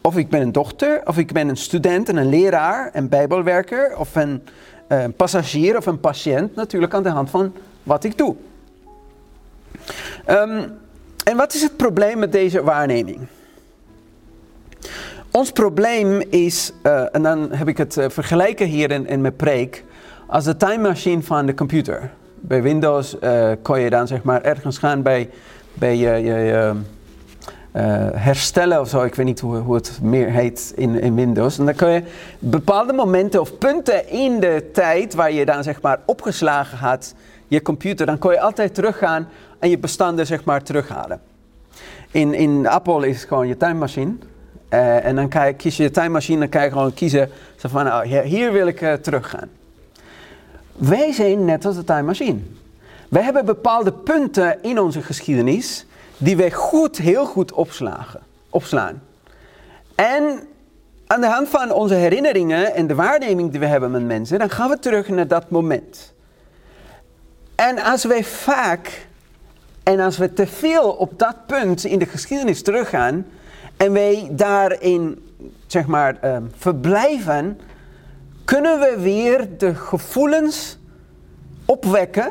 of 0.00 0.16
ik 0.16 0.28
ben 0.28 0.40
een 0.40 0.52
dochter, 0.52 1.00
of 1.04 1.18
ik 1.18 1.32
ben 1.32 1.48
een 1.48 1.56
student 1.56 2.08
en 2.08 2.16
een 2.16 2.28
leraar, 2.28 2.90
een 2.92 3.08
bijbelwerker, 3.08 3.96
of 3.98 4.14
een, 4.14 4.42
een 4.88 5.12
passagier 5.12 5.76
of 5.76 5.86
een 5.86 6.00
patiënt, 6.00 6.54
natuurlijk 6.54 6.94
aan 6.94 7.02
de 7.02 7.08
hand 7.08 7.30
van 7.30 7.52
wat 7.82 8.04
ik 8.04 8.18
doe. 8.18 8.36
Um, 10.30 10.78
en 11.24 11.36
wat 11.36 11.54
is 11.54 11.62
het 11.62 11.76
probleem 11.76 12.18
met 12.18 12.32
deze 12.32 12.62
waarneming? 12.62 13.18
Ons 15.30 15.52
probleem 15.52 16.22
is, 16.30 16.72
uh, 16.82 17.14
en 17.14 17.22
dan 17.22 17.52
heb 17.52 17.68
ik 17.68 17.76
het 17.76 17.96
uh, 17.96 18.04
vergelijken 18.08 18.66
hier 18.66 18.90
in, 18.90 19.06
in 19.06 19.20
mijn 19.20 19.36
preek, 19.36 19.84
als 20.26 20.44
de 20.44 20.56
time 20.56 20.88
machine 20.88 21.22
van 21.22 21.46
de 21.46 21.54
computer. 21.54 22.10
Bij 22.34 22.62
Windows 22.62 23.16
uh, 23.22 23.50
kon 23.62 23.80
je 23.80 23.90
dan 23.90 24.06
zeg 24.06 24.22
maar 24.22 24.42
ergens 24.42 24.78
gaan 24.78 25.02
bij, 25.02 25.30
bij 25.74 25.96
je, 25.96 26.10
je 26.10 26.74
herstellen 28.14 28.80
of 28.80 28.88
zo. 28.88 29.02
Ik 29.02 29.14
weet 29.14 29.26
niet 29.26 29.40
hoe, 29.40 29.56
hoe 29.56 29.74
het 29.74 29.98
meer 30.02 30.30
heet 30.30 30.72
in, 30.76 31.00
in 31.00 31.14
Windows. 31.14 31.58
En 31.58 31.64
dan 31.64 31.74
kun 31.74 31.88
je 31.88 32.02
bepaalde 32.38 32.92
momenten 32.92 33.40
of 33.40 33.58
punten 33.58 34.08
in 34.08 34.40
de 34.40 34.70
tijd 34.72 35.14
waar 35.14 35.32
je 35.32 35.44
dan 35.44 35.62
zeg 35.62 35.80
maar 35.80 36.00
opgeslagen 36.06 36.78
had, 36.78 37.14
je 37.46 37.62
computer, 37.62 38.06
dan 38.06 38.18
kon 38.18 38.32
je 38.32 38.40
altijd 38.40 38.74
teruggaan 38.74 39.28
en 39.58 39.70
je 39.70 39.78
bestanden 39.78 40.26
zeg 40.26 40.44
maar 40.44 40.62
terughalen. 40.62 41.20
In, 42.10 42.34
in 42.34 42.66
Apple 42.66 43.08
is 43.08 43.18
het 43.18 43.28
gewoon 43.28 43.48
je 43.48 43.56
tijdmachine. 43.56 44.12
Uh, 44.70 45.04
en 45.04 45.16
dan 45.16 45.46
je, 45.46 45.54
kies 45.56 45.76
je 45.76 45.82
je 45.82 45.90
tijdmachine, 45.90 46.38
dan 46.38 46.48
kan 46.48 46.62
je 46.62 46.70
gewoon 46.70 46.94
kiezen 46.94 47.30
zo 47.56 47.68
van, 47.68 47.86
oh, 47.86 48.00
hier 48.00 48.52
wil 48.52 48.66
ik 48.66 48.80
uh, 48.80 48.92
teruggaan. 48.92 49.48
Wij 50.72 51.12
zijn 51.12 51.44
net 51.44 51.64
als 51.64 51.76
de 51.76 51.84
tijdmachine. 51.84 52.38
Wij 53.08 53.22
hebben 53.22 53.44
bepaalde 53.44 53.92
punten 53.92 54.62
in 54.62 54.80
onze 54.80 55.02
geschiedenis 55.02 55.86
die 56.16 56.36
wij 56.36 56.50
goed, 56.50 56.98
heel 56.98 57.26
goed 57.26 57.52
opslagen, 57.52 58.20
opslaan. 58.50 59.02
En 59.94 60.40
aan 61.06 61.20
de 61.20 61.26
hand 61.26 61.48
van 61.48 61.72
onze 61.72 61.94
herinneringen 61.94 62.74
en 62.74 62.86
de 62.86 62.94
waarneming 62.94 63.50
die 63.50 63.60
we 63.60 63.66
hebben 63.66 63.90
met 63.90 64.02
mensen, 64.02 64.38
dan 64.38 64.50
gaan 64.50 64.68
we 64.68 64.78
terug 64.78 65.08
naar 65.08 65.28
dat 65.28 65.50
moment. 65.50 66.14
En 67.54 67.78
als 67.78 68.04
wij 68.04 68.24
vaak 68.24 69.07
en 69.88 70.00
als 70.00 70.18
we 70.18 70.32
te 70.32 70.46
veel 70.46 70.90
op 70.90 71.18
dat 71.18 71.36
punt 71.46 71.84
in 71.84 71.98
de 71.98 72.06
geschiedenis 72.06 72.62
teruggaan 72.62 73.26
en 73.76 73.92
wij 73.92 74.28
daarin, 74.30 75.18
zeg 75.66 75.86
maar, 75.86 76.18
uh, 76.24 76.36
verblijven, 76.56 77.60
kunnen 78.44 78.80
we 78.80 78.96
weer 79.00 79.48
de 79.58 79.74
gevoelens 79.74 80.78
opwekken 81.64 82.30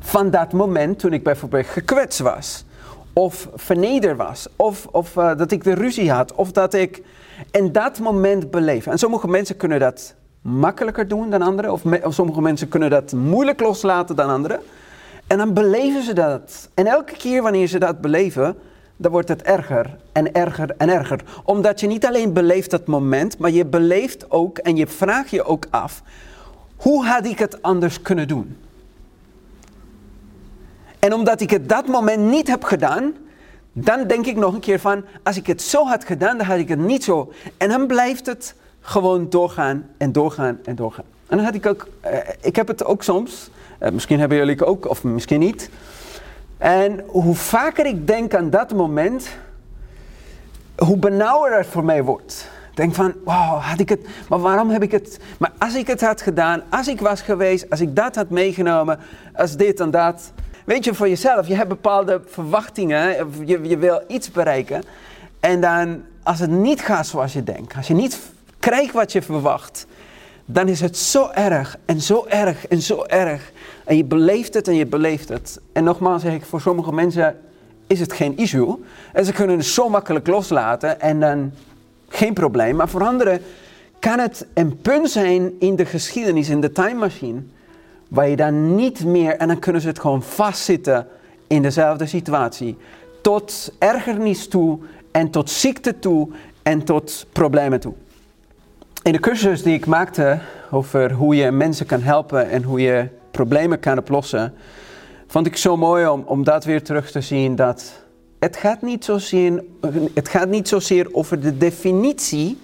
van 0.00 0.30
dat 0.30 0.52
moment 0.52 0.98
toen 0.98 1.12
ik 1.12 1.22
bijvoorbeeld 1.22 1.66
gekwetst 1.66 2.18
was. 2.18 2.64
Of 3.12 3.48
vernederd 3.54 4.16
was. 4.16 4.48
Of, 4.56 4.86
of 4.90 5.16
uh, 5.16 5.36
dat 5.36 5.50
ik 5.50 5.64
de 5.64 5.74
ruzie 5.74 6.10
had. 6.10 6.34
Of 6.34 6.52
dat 6.52 6.74
ik 6.74 7.02
in 7.50 7.72
dat 7.72 7.98
moment 7.98 8.50
beleef. 8.50 8.86
En 8.86 8.98
sommige 8.98 9.28
mensen 9.28 9.56
kunnen 9.56 9.80
dat 9.80 10.14
makkelijker 10.40 11.08
doen 11.08 11.30
dan 11.30 11.42
anderen. 11.42 11.72
Of, 11.72 11.82
of 12.02 12.14
sommige 12.14 12.40
mensen 12.40 12.68
kunnen 12.68 12.90
dat 12.90 13.12
moeilijk 13.12 13.60
loslaten 13.60 14.16
dan 14.16 14.28
anderen. 14.28 14.60
En 15.26 15.38
dan 15.38 15.52
beleven 15.52 16.02
ze 16.02 16.12
dat. 16.12 16.68
En 16.74 16.86
elke 16.86 17.16
keer 17.16 17.42
wanneer 17.42 17.66
ze 17.66 17.78
dat 17.78 18.00
beleven, 18.00 18.56
dan 18.96 19.12
wordt 19.12 19.28
het 19.28 19.42
erger 19.42 19.96
en 20.12 20.32
erger 20.32 20.74
en 20.76 20.88
erger. 20.88 21.20
Omdat 21.44 21.80
je 21.80 21.86
niet 21.86 22.06
alleen 22.06 22.32
beleeft 22.32 22.70
dat 22.70 22.86
moment, 22.86 23.38
maar 23.38 23.50
je 23.50 23.66
beleeft 23.66 24.30
ook 24.30 24.58
en 24.58 24.76
je 24.76 24.86
vraagt 24.86 25.30
je 25.30 25.44
ook 25.44 25.66
af: 25.70 26.02
hoe 26.76 27.04
had 27.04 27.26
ik 27.26 27.38
het 27.38 27.62
anders 27.62 28.02
kunnen 28.02 28.28
doen? 28.28 28.56
En 30.98 31.12
omdat 31.12 31.40
ik 31.40 31.50
het 31.50 31.68
dat 31.68 31.86
moment 31.86 32.22
niet 32.22 32.48
heb 32.48 32.64
gedaan, 32.64 33.14
dan 33.72 34.06
denk 34.06 34.26
ik 34.26 34.36
nog 34.36 34.54
een 34.54 34.60
keer 34.60 34.80
van: 34.80 35.04
als 35.22 35.36
ik 35.36 35.46
het 35.46 35.62
zo 35.62 35.86
had 35.86 36.04
gedaan, 36.04 36.38
dan 36.38 36.46
had 36.46 36.58
ik 36.58 36.68
het 36.68 36.78
niet 36.78 37.04
zo. 37.04 37.32
En 37.56 37.68
dan 37.68 37.86
blijft 37.86 38.26
het 38.26 38.54
gewoon 38.80 39.30
doorgaan 39.30 39.86
en 39.96 40.12
doorgaan 40.12 40.58
en 40.64 40.76
doorgaan. 40.76 41.04
En 41.26 41.36
dan 41.36 41.46
had 41.46 41.54
ik 41.54 41.66
ook, 41.66 41.88
uh, 42.04 42.18
ik 42.40 42.56
heb 42.56 42.68
het 42.68 42.84
ook 42.84 43.02
soms 43.02 43.50
misschien 43.92 44.18
hebben 44.18 44.38
jullie 44.38 44.64
ook, 44.64 44.88
of 44.88 45.04
misschien 45.04 45.40
niet. 45.40 45.70
En 46.58 47.04
hoe 47.06 47.34
vaker 47.34 47.86
ik 47.86 48.06
denk 48.06 48.34
aan 48.34 48.50
dat 48.50 48.74
moment, 48.74 49.28
hoe 50.76 50.96
benauwder 50.96 51.58
het 51.58 51.66
voor 51.66 51.84
mij 51.84 52.02
wordt. 52.02 52.48
Denk 52.74 52.94
van, 52.94 53.14
wow, 53.24 53.60
had 53.60 53.80
ik 53.80 53.88
het, 53.88 54.00
maar 54.28 54.40
waarom 54.40 54.70
heb 54.70 54.82
ik 54.82 54.90
het, 54.90 55.18
maar 55.38 55.52
als 55.58 55.74
ik 55.74 55.86
het 55.86 56.00
had 56.00 56.22
gedaan, 56.22 56.62
als 56.70 56.88
ik 56.88 57.00
was 57.00 57.20
geweest, 57.20 57.70
als 57.70 57.80
ik 57.80 57.96
dat 57.96 58.14
had 58.14 58.30
meegenomen, 58.30 58.98
als 59.34 59.56
dit 59.56 59.80
en 59.80 59.90
dat. 59.90 60.32
Weet 60.64 60.84
je, 60.84 60.94
voor 60.94 61.08
jezelf, 61.08 61.46
je 61.46 61.54
hebt 61.54 61.68
bepaalde 61.68 62.20
verwachtingen, 62.26 63.30
je, 63.44 63.68
je 63.68 63.78
wil 63.78 64.02
iets 64.08 64.30
bereiken. 64.30 64.82
En 65.40 65.60
dan, 65.60 66.02
als 66.22 66.38
het 66.38 66.50
niet 66.50 66.80
gaat 66.80 67.06
zoals 67.06 67.32
je 67.32 67.44
denkt, 67.44 67.76
als 67.76 67.86
je 67.86 67.94
niet 67.94 68.18
krijgt 68.58 68.92
wat 68.92 69.12
je 69.12 69.22
verwacht, 69.22 69.86
dan 70.44 70.68
is 70.68 70.80
het 70.80 70.96
zo 70.96 71.30
erg 71.34 71.76
en 71.84 72.00
zo 72.00 72.24
erg 72.28 72.66
en 72.66 72.82
zo 72.82 73.04
erg. 73.04 73.52
En 73.86 73.96
je 73.96 74.04
beleeft 74.04 74.54
het 74.54 74.68
en 74.68 74.74
je 74.74 74.86
beleeft 74.86 75.28
het. 75.28 75.60
En 75.72 75.84
nogmaals 75.84 76.22
zeg 76.22 76.34
ik, 76.34 76.44
voor 76.44 76.60
sommige 76.60 76.92
mensen 76.92 77.36
is 77.86 78.00
het 78.00 78.12
geen 78.12 78.36
issue. 78.36 78.76
En 79.12 79.24
ze 79.24 79.32
kunnen 79.32 79.56
het 79.56 79.66
zo 79.66 79.88
makkelijk 79.88 80.26
loslaten 80.26 81.00
en 81.00 81.20
dan 81.20 81.52
geen 82.08 82.34
probleem. 82.34 82.76
Maar 82.76 82.88
voor 82.88 83.04
anderen 83.04 83.40
kan 83.98 84.18
het 84.18 84.46
een 84.54 84.76
punt 84.80 85.10
zijn 85.10 85.52
in 85.58 85.76
de 85.76 85.84
geschiedenis, 85.84 86.48
in 86.48 86.60
de 86.60 86.72
time 86.72 86.94
machine, 86.94 87.40
waar 88.08 88.28
je 88.28 88.36
dan 88.36 88.74
niet 88.74 89.04
meer, 89.04 89.36
en 89.36 89.48
dan 89.48 89.58
kunnen 89.58 89.80
ze 89.80 89.88
het 89.88 89.98
gewoon 89.98 90.22
vastzitten 90.22 91.06
in 91.46 91.62
dezelfde 91.62 92.06
situatie. 92.06 92.76
Tot 93.22 93.72
ergernis 93.78 94.48
toe 94.48 94.78
en 95.10 95.30
tot 95.30 95.50
ziekte 95.50 95.98
toe 95.98 96.28
en 96.62 96.84
tot 96.84 97.26
problemen 97.32 97.80
toe. 97.80 97.94
In 99.02 99.12
de 99.12 99.20
cursus 99.20 99.62
die 99.62 99.74
ik 99.74 99.86
maakte 99.86 100.38
over 100.70 101.12
hoe 101.12 101.36
je 101.36 101.50
mensen 101.50 101.86
kan 101.86 102.00
helpen 102.00 102.50
en 102.50 102.62
hoe 102.62 102.80
je 102.80 103.08
problemen 103.36 103.80
kan 103.80 103.98
oplossen, 103.98 104.54
vond 105.26 105.46
ik 105.46 105.56
zo 105.56 105.76
mooi 105.76 106.06
om, 106.06 106.22
om 106.26 106.44
dat 106.44 106.64
weer 106.64 106.82
terug 106.82 107.10
te 107.10 107.20
zien. 107.20 107.56
Dat 107.56 107.92
het 108.38 108.56
gaat, 108.56 108.82
niet 108.82 109.04
zozeer, 109.04 109.64
het 110.14 110.28
gaat 110.28 110.48
niet 110.48 110.68
zozeer 110.68 111.08
over 111.12 111.40
de 111.40 111.56
definitie 111.56 112.58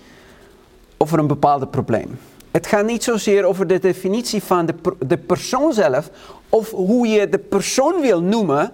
over 0.96 1.18
een 1.18 1.26
bepaald 1.26 1.70
probleem. 1.70 2.18
Het 2.50 2.66
gaat 2.66 2.86
niet 2.86 3.04
zozeer 3.04 3.44
over 3.44 3.66
de 3.66 3.78
definitie 3.78 4.42
van 4.42 4.66
de, 4.66 4.74
de 5.06 5.18
persoon 5.18 5.72
zelf 5.72 6.10
of 6.48 6.70
hoe 6.70 7.06
je 7.06 7.28
de 7.28 7.38
persoon 7.38 8.00
wil 8.00 8.22
noemen, 8.22 8.72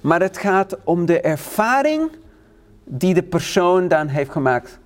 maar 0.00 0.20
het 0.20 0.38
gaat 0.38 0.76
om 0.84 1.06
de 1.06 1.20
ervaring 1.20 2.10
die 2.84 3.14
de 3.14 3.22
persoon 3.22 3.88
dan 3.88 4.08
heeft 4.08 4.30
gemaakt 4.30 4.78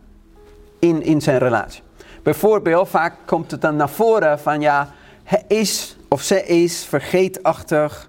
in, 0.79 1.03
in 1.03 1.21
zijn 1.21 1.39
relatie. 1.39 1.83
Bijvoorbeeld, 2.23 2.89
vaak 2.89 3.15
komt 3.27 3.51
het 3.51 3.61
dan 3.61 3.77
naar 3.77 3.89
voren 3.89 4.39
van 4.39 4.61
ja, 4.61 4.93
hij 5.25 5.45
is 5.49 5.97
of 6.11 6.23
zij 6.23 6.43
is 6.43 6.85
vergeetachtig. 6.85 8.09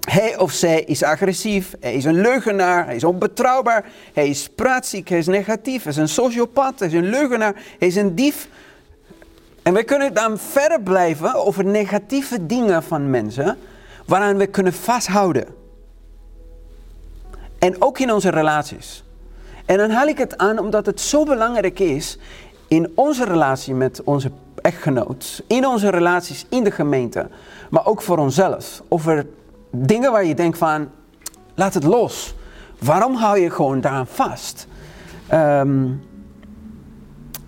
Hij 0.00 0.38
of 0.38 0.52
zij 0.52 0.82
is 0.82 1.02
agressief, 1.02 1.74
hij 1.80 1.94
is 1.94 2.04
een 2.04 2.20
leugenaar, 2.20 2.84
hij 2.84 2.96
is 2.96 3.04
onbetrouwbaar, 3.04 3.84
hij 4.12 4.28
is 4.28 4.48
praatziek, 4.48 5.08
hij 5.08 5.18
is 5.18 5.26
negatief, 5.26 5.82
hij 5.82 5.92
is 5.92 5.98
een 5.98 6.08
sociopaat, 6.08 6.78
hij 6.78 6.88
is 6.88 6.94
een 6.94 7.10
leugenaar, 7.10 7.54
hij 7.78 7.88
is 7.88 7.96
een 7.96 8.14
dief. 8.14 8.48
En 9.62 9.74
we 9.74 9.84
kunnen 9.84 10.14
dan 10.14 10.38
verder 10.38 10.80
blijven 10.80 11.34
over 11.34 11.64
negatieve 11.64 12.46
dingen 12.46 12.82
van 12.82 13.10
mensen 13.10 13.58
waaraan 14.06 14.36
we 14.36 14.46
kunnen 14.46 14.72
vasthouden. 14.72 15.46
En 17.58 17.82
ook 17.82 17.98
in 17.98 18.12
onze 18.12 18.30
relaties. 18.30 19.04
En 19.66 19.76
dan 19.76 19.90
haal 19.90 20.06
ik 20.06 20.18
het 20.18 20.38
aan 20.38 20.58
omdat 20.58 20.86
het 20.86 21.00
zo 21.00 21.24
belangrijk 21.24 21.78
is 21.78 22.18
in 22.68 22.92
onze 22.94 23.24
relatie 23.24 23.74
met 23.74 24.02
onze 24.02 24.30
echtgenoot, 24.62 25.42
in 25.46 25.66
onze 25.66 25.90
relaties 25.90 26.46
in 26.48 26.64
de 26.64 26.70
gemeente, 26.70 27.28
maar 27.70 27.86
ook 27.86 28.02
voor 28.02 28.18
onszelf. 28.18 28.82
Over 28.88 29.26
dingen 29.70 30.12
waar 30.12 30.24
je 30.24 30.34
denkt 30.34 30.58
van, 30.58 30.88
laat 31.54 31.74
het 31.74 31.84
los. 31.84 32.34
Waarom 32.78 33.14
hou 33.14 33.38
je 33.38 33.50
gewoon 33.50 33.80
daaraan 33.80 34.06
vast? 34.06 34.66
Um, 35.32 36.02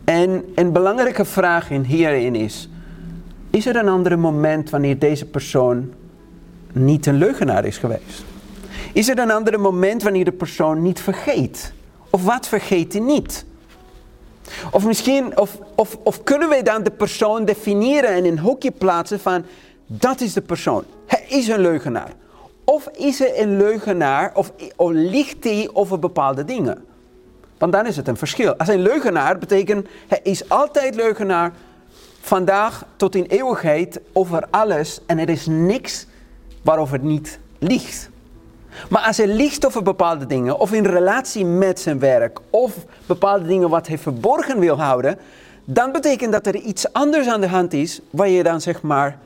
en 0.05 0.45
een 0.55 0.73
belangrijke 0.73 1.25
vraag 1.25 1.71
in 1.71 1.83
hierin 1.83 2.35
is, 2.35 2.69
is 3.51 3.67
er 3.67 3.77
een 3.77 3.89
ander 3.89 4.19
moment 4.19 4.71
wanneer 4.71 4.99
deze 4.99 5.27
persoon 5.27 5.93
niet 6.73 7.07
een 7.07 7.15
leugenaar 7.15 7.65
is 7.65 7.79
geweest? 7.79 8.25
Is 8.93 9.09
er 9.09 9.19
een 9.19 9.31
ander 9.31 9.61
moment 9.61 10.03
wanneer 10.03 10.25
de 10.25 10.33
persoon 10.33 10.83
niet 10.83 11.01
vergeet? 11.01 11.73
Of 12.11 12.25
wat 12.25 12.49
vergeet 12.49 12.93
hij 12.93 13.03
niet? 13.03 13.45
Of 14.71 14.85
misschien, 14.85 15.39
of, 15.39 15.59
of, 15.75 15.99
of 16.03 16.23
kunnen 16.23 16.49
wij 16.49 16.63
dan 16.63 16.83
de 16.83 16.91
persoon 16.91 17.45
definiëren 17.45 18.11
en 18.11 18.25
in 18.25 18.33
een 18.33 18.39
hokje 18.39 18.71
plaatsen 18.71 19.21
van, 19.21 19.45
dat 19.87 20.21
is 20.21 20.33
de 20.33 20.41
persoon. 20.41 20.85
Hij 21.07 21.25
is 21.29 21.49
een 21.49 21.61
leugenaar. 21.61 22.13
Of 22.65 22.89
is 22.97 23.19
hij 23.19 23.41
een 23.41 23.57
leugenaar, 23.57 24.31
of, 24.35 24.53
of 24.77 24.91
liegt 24.91 25.45
hij 25.45 25.71
over 25.73 25.99
bepaalde 25.99 26.45
dingen? 26.45 26.85
Want 27.59 27.73
dan 27.73 27.87
is 27.87 27.97
het 27.97 28.09
een 28.09 28.17
verschil. 28.17 28.55
Als 28.57 28.69
een 28.69 28.83
leugenaar 28.83 29.39
betekent, 29.39 29.87
hij 30.09 30.21
is 30.23 30.49
altijd 30.49 30.95
leugenaar, 30.95 31.53
vandaag 32.21 32.85
tot 32.97 33.15
in 33.15 33.25
eeuwigheid, 33.25 34.01
over 34.13 34.47
alles. 34.51 35.01
En 35.07 35.19
er 35.19 35.29
is 35.29 35.47
niks 35.47 36.07
waarover 36.63 36.95
het 36.95 37.03
niet 37.03 37.39
liegt. 37.59 38.11
Maar 38.89 39.03
als 39.03 39.17
hij 39.17 39.27
liegt 39.27 39.67
over 39.67 39.83
bepaalde 39.83 40.27
dingen, 40.27 40.59
of 40.59 40.73
in 40.73 40.85
relatie 40.85 41.45
met 41.45 41.81
zijn 41.81 41.99
werk, 41.99 42.39
of 42.51 42.75
bepaalde 43.07 43.47
dingen 43.47 43.69
wat 43.69 43.87
hij 43.87 43.99
verborgen 43.99 44.59
wil 44.59 44.81
houden, 44.81 45.19
dan 45.65 45.93
betekent 45.93 46.33
dat 46.33 46.47
er 46.47 46.57
iets 46.57 46.93
anders 46.93 47.29
aan 47.29 47.41
de 47.41 47.49
hand 47.49 47.73
is 47.73 48.01
waar 48.11 48.29
je 48.29 48.43
dan 48.43 48.61
zeg 48.61 48.83
maar, 48.83 49.19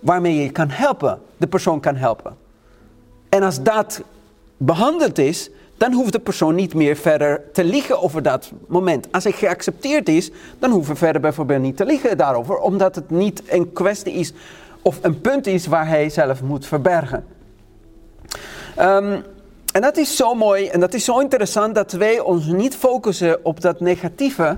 waarmee 0.00 0.42
je 0.42 0.50
kan 0.50 0.70
helpen, 0.70 1.18
de 1.36 1.46
persoon 1.46 1.80
kan 1.80 1.96
helpen. 1.96 2.36
En 3.28 3.42
als 3.42 3.62
dat 3.62 4.02
behandeld 4.56 5.18
is, 5.18 5.50
dan 5.76 5.92
hoeft 5.92 6.12
de 6.12 6.18
persoon 6.18 6.54
niet 6.54 6.74
meer 6.74 6.96
verder 6.96 7.42
te 7.52 7.64
liegen 7.64 8.02
over 8.02 8.22
dat 8.22 8.52
moment. 8.66 9.12
Als 9.12 9.24
hij 9.24 9.32
geaccepteerd 9.32 10.08
is, 10.08 10.30
dan 10.58 10.70
hoeven 10.70 10.92
we 10.92 10.98
verder 10.98 11.20
bijvoorbeeld 11.20 11.62
niet 11.62 11.76
te 11.76 11.84
liegen 11.84 12.16
daarover, 12.16 12.58
omdat 12.58 12.94
het 12.94 13.10
niet 13.10 13.42
een 13.46 13.72
kwestie 13.72 14.12
is 14.12 14.32
of 14.82 14.98
een 15.02 15.20
punt 15.20 15.46
is 15.46 15.66
waar 15.66 15.88
hij 15.88 16.10
zelf 16.10 16.42
moet 16.42 16.66
verbergen. 16.66 17.24
Um, 18.80 19.24
en 19.72 19.80
dat 19.80 19.96
is 19.96 20.16
zo 20.16 20.34
mooi 20.34 20.66
en 20.66 20.80
dat 20.80 20.94
is 20.94 21.04
zo 21.04 21.18
interessant 21.18 21.74
dat 21.74 21.92
wij 21.92 22.20
ons 22.20 22.46
niet 22.46 22.76
focussen 22.76 23.44
op 23.44 23.60
dat 23.60 23.80
negatieve, 23.80 24.56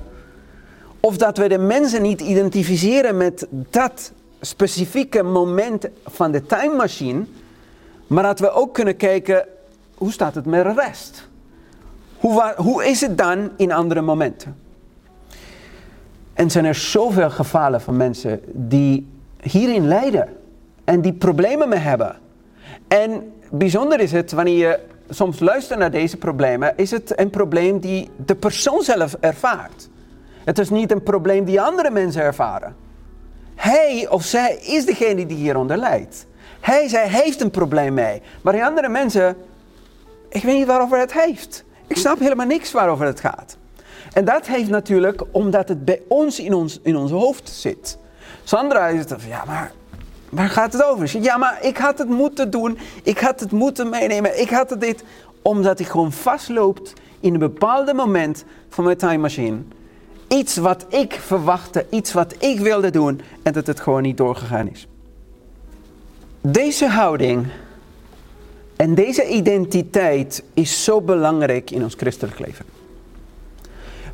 of 1.00 1.16
dat 1.16 1.36
we 1.36 1.48
de 1.48 1.58
mensen 1.58 2.02
niet 2.02 2.20
identificeren 2.20 3.16
met 3.16 3.46
dat 3.50 4.12
specifieke 4.40 5.22
moment 5.22 5.88
van 6.04 6.32
de 6.32 6.46
time 6.46 6.74
machine, 6.74 7.24
maar 8.06 8.22
dat 8.22 8.38
we 8.38 8.50
ook 8.50 8.74
kunnen 8.74 8.96
kijken, 8.96 9.46
hoe 9.94 10.12
staat 10.12 10.34
het 10.34 10.46
met 10.46 10.64
de 10.64 10.72
rest? 10.72 11.28
Hoe, 12.18 12.54
hoe 12.56 12.84
is 12.84 13.00
het 13.00 13.18
dan 13.18 13.50
in 13.56 13.72
andere 13.72 14.00
momenten? 14.00 14.56
En 16.32 16.50
zijn 16.50 16.64
er 16.64 16.74
zoveel 16.74 17.30
gevallen 17.30 17.80
van 17.80 17.96
mensen 17.96 18.40
die 18.52 19.06
hierin 19.40 19.88
lijden 19.88 20.28
en 20.84 21.00
die 21.00 21.12
problemen 21.12 21.68
mee 21.68 21.78
hebben. 21.78 22.16
En 22.88 23.32
bijzonder 23.50 24.00
is 24.00 24.12
het 24.12 24.32
wanneer 24.32 24.68
je 24.68 24.80
soms 25.08 25.40
luistert 25.40 25.78
naar 25.78 25.90
deze 25.90 26.16
problemen, 26.16 26.72
is 26.76 26.90
het 26.90 27.18
een 27.18 27.30
probleem 27.30 27.78
die 27.78 28.10
de 28.26 28.34
persoon 28.34 28.82
zelf 28.82 29.16
ervaart. 29.20 29.88
Het 30.44 30.58
is 30.58 30.70
niet 30.70 30.90
een 30.90 31.02
probleem 31.02 31.44
die 31.44 31.60
andere 31.60 31.90
mensen 31.90 32.22
ervaren. 32.22 32.76
Hij 33.54 34.06
of 34.08 34.24
zij 34.24 34.56
is 34.56 34.84
degene 34.84 35.26
die 35.26 35.36
hieronder 35.36 35.76
lijdt. 35.76 36.26
Hij, 36.60 36.88
zij 36.88 37.08
heeft 37.08 37.40
een 37.40 37.50
probleem 37.50 37.94
mee. 37.94 38.22
Maar 38.42 38.52
die 38.52 38.64
andere 38.64 38.88
mensen, 38.88 39.36
ik 40.28 40.42
weet 40.42 40.56
niet 40.56 40.66
waarover 40.66 40.98
het 40.98 41.12
heeft. 41.12 41.64
Ik 41.86 41.96
snap 41.96 42.18
helemaal 42.18 42.46
niks 42.46 42.72
waarover 42.72 43.06
het 43.06 43.20
gaat. 43.20 43.56
En 44.12 44.24
dat 44.24 44.46
heeft 44.46 44.68
natuurlijk 44.68 45.22
omdat 45.30 45.68
het 45.68 45.84
bij 45.84 46.02
ons 46.08 46.40
in 46.40 46.54
ons, 46.54 46.80
in 46.82 46.96
ons 46.96 47.10
hoofd 47.10 47.48
zit. 47.48 47.98
Sandra 48.44 48.88
is 48.88 49.10
het 49.10 49.22
ja, 49.28 49.44
maar 49.46 49.72
waar 50.30 50.48
gaat 50.48 50.72
het 50.72 50.84
over? 50.84 51.20
Ja, 51.20 51.36
maar 51.36 51.58
ik 51.62 51.76
had 51.76 51.98
het 51.98 52.08
moeten 52.08 52.50
doen. 52.50 52.78
Ik 53.02 53.18
had 53.18 53.40
het 53.40 53.50
moeten 53.52 53.88
meenemen. 53.88 54.40
Ik 54.40 54.50
had 54.50 54.70
het 54.70 54.80
dit. 54.80 55.04
Omdat 55.42 55.80
ik 55.80 55.86
gewoon 55.86 56.12
vastloopt 56.12 56.92
in 57.20 57.32
een 57.32 57.38
bepaald 57.40 57.92
moment 57.92 58.44
van 58.68 58.84
mijn 58.84 58.96
time 58.96 59.18
machine. 59.18 59.58
Iets 60.28 60.56
wat 60.56 60.86
ik 60.88 61.12
verwachtte, 61.12 61.86
iets 61.90 62.12
wat 62.12 62.34
ik 62.38 62.60
wilde 62.60 62.90
doen 62.90 63.20
en 63.42 63.52
dat 63.52 63.66
het 63.66 63.80
gewoon 63.80 64.02
niet 64.02 64.16
doorgegaan 64.16 64.70
is. 64.70 64.88
Deze 66.40 66.88
houding 66.88 67.46
en 68.76 68.94
deze 68.94 69.28
identiteit 69.28 70.42
is 70.54 70.84
zo 70.84 71.00
belangrijk 71.00 71.70
in 71.70 71.82
ons 71.82 71.94
christelijk 71.94 72.38
leven. 72.38 72.64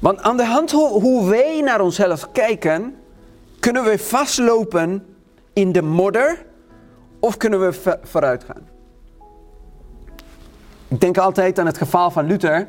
Want 0.01 0.21
aan 0.23 0.37
de 0.37 0.45
hand 0.45 0.71
hoe, 0.71 1.01
hoe 1.01 1.29
wij 1.29 1.61
naar 1.61 1.81
onszelf 1.81 2.33
kijken, 2.33 2.95
kunnen 3.61 3.85
we 3.85 3.99
vastlopen 3.99 5.16
in 5.57 5.73
de 5.73 5.83
modder 5.83 6.45
of 7.21 7.37
kunnen 7.37 7.61
we 7.61 7.99
vooruit 8.03 8.45
gaan? 8.45 8.69
Ik 10.89 11.01
denk 11.01 11.19
altijd 11.19 11.59
aan 11.59 11.67
het 11.67 11.79
geval 11.79 12.11
van 12.11 12.27
Luther, 12.27 12.67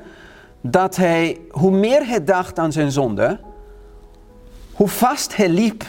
dat 0.62 0.96
hij, 0.96 1.40
hoe 1.50 1.72
meer 1.72 2.08
hij 2.08 2.24
dacht 2.24 2.60
aan 2.60 2.72
zijn 2.72 2.92
zonde, 2.92 3.40
hoe 4.74 4.88
vast 4.88 5.36
hij 5.36 5.50
liep 5.50 5.84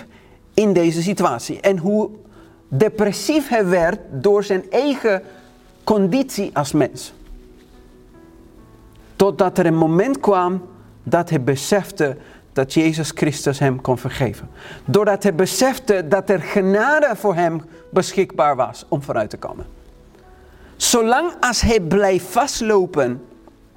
in 0.55 0.73
deze 0.73 1.03
situatie. 1.03 1.61
En 1.61 1.79
hoe 1.79 2.11
depressief 2.69 3.49
hij 3.49 3.67
werd 3.67 3.99
door 4.11 4.45
zijn 4.45 4.71
eigen 4.71 5.23
conditie 5.85 6.51
als 6.55 6.73
mens. 6.73 7.13
Totdat 9.17 9.59
er 9.59 9.67
een 9.67 9.77
moment 9.77 10.21
kwam 10.21 10.63
dat 11.03 11.31
hij 11.31 11.43
besefte 11.43 12.17
dat 12.59 12.75
Jezus 12.75 13.11
Christus 13.15 13.59
hem 13.59 13.81
kon 13.81 13.99
vergeven. 13.99 14.49
Doordat 14.85 15.23
hij 15.23 15.35
besefte 15.35 16.09
dat 16.09 16.31
er 16.31 16.41
genade 16.41 17.11
voor 17.17 17.35
hem 17.35 17.63
beschikbaar 17.91 18.57
was 18.57 18.85
om 18.89 19.03
vooruit 19.03 19.31
te 19.31 19.37
komen. 19.37 19.67
Zolang 20.77 21.33
als 21.41 21.61
hij 21.61 21.81
blijft 21.81 22.27
vastlopen 22.27 23.23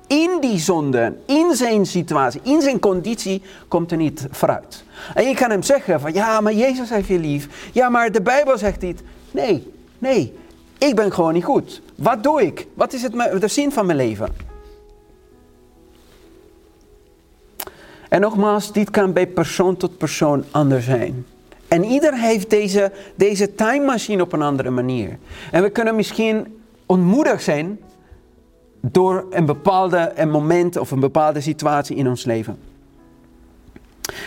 in 0.08 0.38
die 0.40 0.60
zonde, 0.60 1.16
in 1.26 1.56
zijn 1.56 1.86
situatie, 1.86 2.42
in 2.44 2.62
zijn 2.62 2.80
conditie, 2.80 3.42
komt 3.68 3.92
er 3.92 3.98
niet 3.98 4.28
vooruit. 4.32 4.84
En 5.14 5.28
je 5.28 5.36
kan 5.36 5.50
hem 5.50 5.64
zeggen 5.64 6.00
van 6.00 6.14
ja, 6.14 6.42
maar 6.42 6.54
Jezus 6.54 6.90
heeft 6.90 7.08
je 7.08 7.20
lief. 7.20 7.70
Ja, 7.74 7.90
maar 7.90 8.12
de 8.12 8.22
Bijbel 8.22 8.58
zegt 8.58 8.82
dit. 8.82 9.02
Nee, 9.32 9.74
nee, 10.00 10.34
ik 10.78 10.96
ben 10.96 11.14
gewoon 11.14 11.34
niet 11.34 11.44
goed. 11.44 11.82
Wat 11.96 12.24
doe 12.24 12.42
ik? 12.42 12.68
Wat 12.74 12.94
is 12.94 13.02
het, 13.02 13.42
de 13.42 13.48
zin 13.48 13.72
van 13.72 13.86
mijn 13.86 13.98
leven? 13.98 14.51
En 18.12 18.22
nogmaals, 18.22 18.72
dit 18.72 18.90
kan 18.90 19.14
bij 19.14 19.28
persoon 19.28 19.78
tot 19.78 19.98
persoon 19.98 20.44
anders 20.52 20.86
zijn. 20.86 21.26
En 21.68 21.84
ieder 21.84 22.20
heeft 22.20 22.50
deze, 22.50 22.92
deze 23.16 23.56
time 23.56 23.86
machine 23.86 24.22
op 24.22 24.34
een 24.34 24.42
andere 24.42 24.70
manier. 24.70 25.18
En 25.52 25.64
we 25.64 25.70
kunnen 25.70 25.96
misschien 25.96 26.60
ontmoedigd 26.86 27.44
zijn 27.44 27.80
door 28.82 29.26
een 29.30 29.46
bepaalde 29.46 30.12
een 30.16 30.30
moment 30.30 30.78
of 30.78 30.92
een 30.92 31.00
bepaalde 31.00 31.42
situatie 31.42 31.96
in 31.96 32.08
ons 32.08 32.26
leven. 32.26 32.58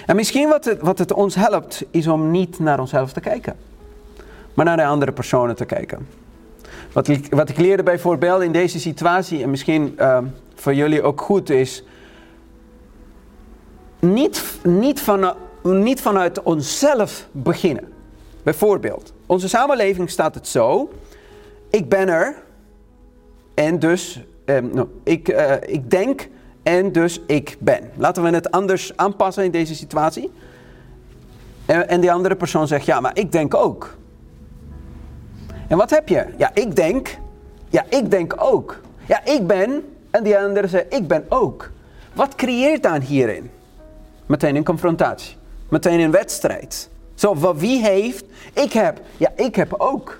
En 0.06 0.16
misschien 0.16 0.48
wat 0.48 0.64
het, 0.64 0.80
wat 0.80 0.98
het 0.98 1.12
ons 1.12 1.34
helpt, 1.34 1.84
is 1.90 2.06
om 2.06 2.30
niet 2.30 2.58
naar 2.58 2.80
onszelf 2.80 3.12
te 3.12 3.20
kijken, 3.20 3.56
maar 4.54 4.64
naar 4.64 4.76
de 4.76 4.84
andere 4.84 5.12
personen 5.12 5.56
te 5.56 5.64
kijken. 5.64 6.08
Wat 6.92 7.08
ik, 7.08 7.26
wat 7.30 7.48
ik 7.48 7.56
leerde 7.56 7.82
bijvoorbeeld 7.82 8.42
in 8.42 8.52
deze 8.52 8.80
situatie, 8.80 9.42
en 9.42 9.50
misschien 9.50 9.94
uh, 9.98 10.18
voor 10.54 10.74
jullie 10.74 11.02
ook 11.02 11.20
goed 11.20 11.50
is, 11.50 11.84
niet, 14.12 14.44
niet, 14.62 15.00
van, 15.00 15.34
niet 15.62 16.00
vanuit 16.00 16.42
onszelf 16.42 17.28
beginnen. 17.32 17.92
Bijvoorbeeld, 18.42 19.12
onze 19.26 19.48
samenleving 19.48 20.10
staat 20.10 20.34
het 20.34 20.48
zo: 20.48 20.92
ik 21.70 21.88
ben 21.88 22.08
er 22.08 22.42
en 23.54 23.78
dus 23.78 24.20
um, 24.44 24.70
no, 24.74 24.88
ik, 25.02 25.28
uh, 25.28 25.52
ik 25.60 25.90
denk 25.90 26.28
en 26.62 26.92
dus 26.92 27.20
ik 27.26 27.56
ben. 27.60 27.90
Laten 27.96 28.22
we 28.22 28.30
het 28.30 28.50
anders 28.50 28.96
aanpassen 28.96 29.44
in 29.44 29.50
deze 29.50 29.74
situatie. 29.74 30.32
En, 31.66 31.88
en 31.88 32.00
die 32.00 32.12
andere 32.12 32.36
persoon 32.36 32.66
zegt: 32.66 32.86
ja, 32.86 33.00
maar 33.00 33.18
ik 33.18 33.32
denk 33.32 33.54
ook. 33.54 33.96
En 35.68 35.76
wat 35.76 35.90
heb 35.90 36.08
je? 36.08 36.26
Ja, 36.36 36.50
ik 36.54 36.76
denk. 36.76 37.18
Ja, 37.68 37.84
ik 37.88 38.10
denk 38.10 38.34
ook. 38.38 38.80
Ja, 39.06 39.24
ik 39.24 39.46
ben. 39.46 39.84
En 40.10 40.22
die 40.22 40.38
andere 40.38 40.68
zegt: 40.68 40.94
ik 40.94 41.08
ben 41.08 41.24
ook. 41.28 41.70
Wat 42.12 42.34
creëert 42.34 42.82
dan 42.82 43.00
hierin? 43.00 43.50
Meteen 44.26 44.56
een 44.56 44.64
confrontatie. 44.64 45.36
Meteen 45.68 46.00
een 46.00 46.10
wedstrijd. 46.10 46.88
Zo, 47.14 47.34
wat 47.34 47.56
wie 47.56 47.82
heeft? 47.82 48.24
Ik 48.52 48.72
heb. 48.72 49.00
Ja, 49.16 49.32
ik 49.36 49.56
heb 49.56 49.74
ook. 49.78 50.18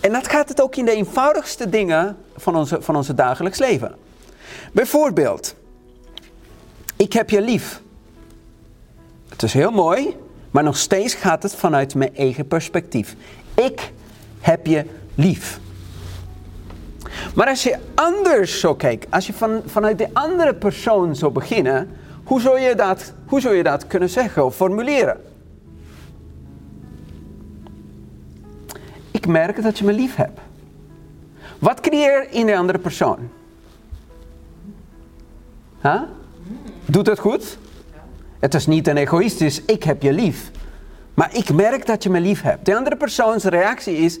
En 0.00 0.12
dat 0.12 0.28
gaat 0.28 0.48
het 0.48 0.62
ook 0.62 0.76
in 0.76 0.84
de 0.84 0.90
eenvoudigste 0.90 1.68
dingen 1.68 2.16
van 2.36 2.56
onze, 2.56 2.82
van 2.82 2.96
onze 2.96 3.14
dagelijks 3.14 3.58
leven. 3.58 3.94
Bijvoorbeeld, 4.72 5.54
ik 6.96 7.12
heb 7.12 7.30
je 7.30 7.40
lief. 7.40 7.80
Het 9.28 9.42
is 9.42 9.52
heel 9.52 9.70
mooi, 9.70 10.16
maar 10.50 10.62
nog 10.62 10.76
steeds 10.76 11.14
gaat 11.14 11.42
het 11.42 11.54
vanuit 11.54 11.94
mijn 11.94 12.16
eigen 12.16 12.46
perspectief. 12.46 13.16
Ik 13.54 13.92
heb 14.40 14.66
je 14.66 14.84
lief. 15.14 15.60
Maar 17.34 17.46
als 17.46 17.62
je 17.62 17.78
anders 17.94 18.60
zo 18.60 18.74
kijkt, 18.74 19.06
als 19.10 19.26
je 19.26 19.32
van, 19.32 19.62
vanuit 19.66 19.98
de 19.98 20.08
andere 20.12 20.54
persoon 20.54 21.16
zou 21.16 21.32
beginnen, 21.32 21.90
hoe 22.26 22.40
zou 22.40 22.60
je 22.60 22.74
dat, 22.74 23.12
hoe 23.26 23.40
zou 23.40 23.54
je 23.54 23.62
dat 23.62 23.86
kunnen 23.86 24.10
zeggen 24.10 24.44
of 24.44 24.56
formuleren? 24.56 25.20
Ik 29.10 29.26
merk 29.26 29.62
dat 29.62 29.78
je 29.78 29.84
me 29.84 29.92
lief 29.92 30.16
hebt. 30.16 30.40
Wat 31.58 31.80
creëer 31.80 32.30
in 32.30 32.46
de 32.46 32.56
andere 32.56 32.78
persoon? 32.78 33.18
Huh? 35.82 36.02
Doet 36.84 37.06
het 37.06 37.18
goed? 37.18 37.58
Het 38.38 38.54
is 38.54 38.66
niet 38.66 38.88
een 38.88 38.96
egoïstisch, 38.96 39.62
ik 39.64 39.82
heb 39.82 40.02
je 40.02 40.12
lief. 40.12 40.50
Maar 41.14 41.34
ik 41.34 41.52
merk 41.52 41.86
dat 41.86 42.02
je 42.02 42.10
me 42.10 42.20
lief 42.20 42.42
hebt. 42.42 42.64
De 42.66 42.76
andere 42.76 42.96
persoons 42.96 43.44
reactie 43.44 43.96
is, 43.96 44.18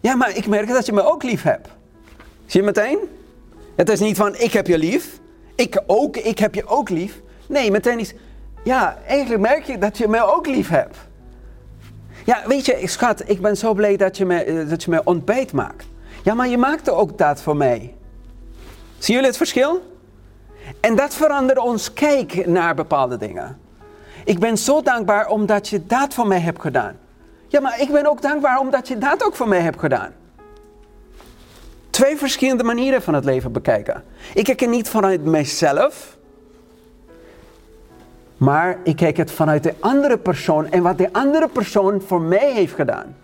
ja, 0.00 0.14
maar 0.14 0.36
ik 0.36 0.46
merk 0.46 0.68
dat 0.68 0.86
je 0.86 0.92
me 0.92 1.02
ook 1.02 1.22
lief 1.22 1.42
hebt. 1.42 1.68
Zie 2.46 2.60
je 2.60 2.66
meteen? 2.66 2.98
Het 3.76 3.88
is 3.88 4.00
niet 4.00 4.16
van, 4.16 4.36
ik 4.36 4.52
heb 4.52 4.66
je 4.66 4.78
lief. 4.78 5.20
Ik 5.54 5.82
ook, 5.86 6.16
ik 6.16 6.38
heb 6.38 6.54
je 6.54 6.66
ook 6.66 6.88
lief. 6.88 7.20
Nee, 7.50 7.70
meteen 7.70 7.98
is, 7.98 8.14
ja, 8.64 8.96
eigenlijk 9.06 9.40
merk 9.40 9.64
je 9.64 9.78
dat 9.78 9.98
je 9.98 10.08
me 10.08 10.34
ook 10.34 10.46
lief 10.46 10.68
hebt. 10.68 10.96
Ja, 12.24 12.42
weet 12.46 12.66
je, 12.66 12.80
schat, 12.84 13.28
ik 13.28 13.40
ben 13.40 13.56
zo 13.56 13.74
blij 13.74 13.96
dat 13.96 14.16
je 14.16 14.26
me, 14.26 14.44
eh, 14.44 14.68
dat 14.68 14.82
je 14.82 14.90
me 14.90 15.04
ontbijt 15.04 15.52
maakt. 15.52 15.86
Ja, 16.22 16.34
maar 16.34 16.48
je 16.48 16.58
maakte 16.58 16.90
ook 16.90 17.18
dat 17.18 17.42
voor 17.42 17.56
mij. 17.56 17.94
Zien 18.98 19.14
jullie 19.14 19.28
het 19.28 19.36
verschil? 19.36 19.82
En 20.80 20.96
dat 20.96 21.14
verandert 21.14 21.58
ons 21.58 21.92
kijk 21.92 22.46
naar 22.46 22.74
bepaalde 22.74 23.16
dingen. 23.16 23.58
Ik 24.24 24.38
ben 24.38 24.58
zo 24.58 24.82
dankbaar 24.82 25.28
omdat 25.28 25.68
je 25.68 25.86
dat 25.86 26.14
voor 26.14 26.26
mij 26.26 26.40
hebt 26.40 26.60
gedaan. 26.60 26.96
Ja, 27.48 27.60
maar 27.60 27.80
ik 27.80 27.92
ben 27.92 28.06
ook 28.06 28.22
dankbaar 28.22 28.58
omdat 28.58 28.88
je 28.88 28.98
dat 28.98 29.24
ook 29.24 29.36
voor 29.36 29.48
mij 29.48 29.60
hebt 29.60 29.78
gedaan. 29.78 30.12
Twee 31.90 32.16
verschillende 32.16 32.64
manieren 32.64 33.02
van 33.02 33.14
het 33.14 33.24
leven 33.24 33.52
bekijken. 33.52 34.04
Ik 34.34 34.44
kijk 34.44 34.60
het 34.60 34.70
niet 34.70 34.88
vanuit 34.88 35.24
mijzelf, 35.24 36.18
maar 38.40 38.78
ik 38.84 38.96
kijk 38.96 39.16
het 39.16 39.30
vanuit 39.30 39.62
de 39.62 39.74
andere 39.80 40.18
persoon 40.18 40.70
en 40.70 40.82
wat 40.82 40.98
de 40.98 41.12
andere 41.12 41.48
persoon 41.48 42.00
voor 42.00 42.20
mij 42.20 42.52
heeft 42.52 42.74
gedaan. 42.74 43.16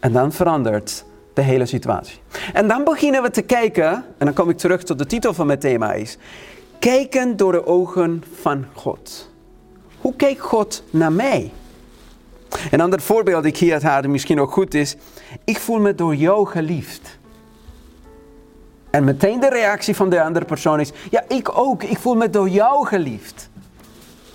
En 0.00 0.12
dan 0.12 0.32
verandert 0.32 1.04
de 1.34 1.42
hele 1.42 1.66
situatie. 1.66 2.18
En 2.52 2.68
dan 2.68 2.84
beginnen 2.84 3.22
we 3.22 3.30
te 3.30 3.42
kijken, 3.42 3.92
en 3.92 4.26
dan 4.26 4.32
kom 4.32 4.50
ik 4.50 4.56
terug 4.56 4.82
tot 4.82 4.98
de 4.98 5.06
titel 5.06 5.34
van 5.34 5.46
mijn 5.46 5.58
thema 5.58 5.92
is, 5.92 6.18
kijken 6.78 7.36
door 7.36 7.52
de 7.52 7.66
ogen 7.66 8.24
van 8.40 8.64
God. 8.72 9.30
Hoe 10.00 10.16
kijkt 10.16 10.40
God 10.40 10.82
naar 10.90 11.12
mij? 11.12 11.52
Een 12.70 12.80
ander 12.80 13.00
voorbeeld 13.00 13.42
dat 13.42 13.52
ik 13.52 13.58
hier 13.58 13.86
had, 13.86 14.06
misschien 14.06 14.40
ook 14.40 14.52
goed 14.52 14.74
is, 14.74 14.96
ik 15.44 15.58
voel 15.58 15.78
me 15.78 15.94
door 15.94 16.14
jou 16.14 16.46
geliefd. 16.46 17.18
En 18.90 19.04
meteen 19.04 19.40
de 19.40 19.48
reactie 19.48 19.96
van 19.96 20.10
de 20.10 20.22
andere 20.22 20.44
persoon 20.44 20.80
is, 20.80 20.92
ja 21.10 21.24
ik 21.28 21.58
ook, 21.58 21.82
ik 21.82 21.98
voel 21.98 22.14
me 22.14 22.30
door 22.30 22.48
jou 22.48 22.86
geliefd. 22.86 23.52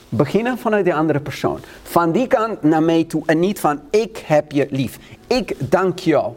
Beginnen 0.09 0.57
vanuit 0.57 0.85
de 0.85 0.93
andere 0.93 1.19
persoon. 1.19 1.59
Van 1.83 2.11
die 2.11 2.27
kant 2.27 2.63
naar 2.63 2.83
mij 2.83 3.03
toe 3.03 3.23
en 3.25 3.39
niet 3.39 3.59
van 3.59 3.81
ik 3.89 4.17
heb 4.17 4.51
je 4.51 4.67
lief. 4.69 4.99
Ik 5.27 5.55
dank 5.57 5.99
jou. 5.99 6.33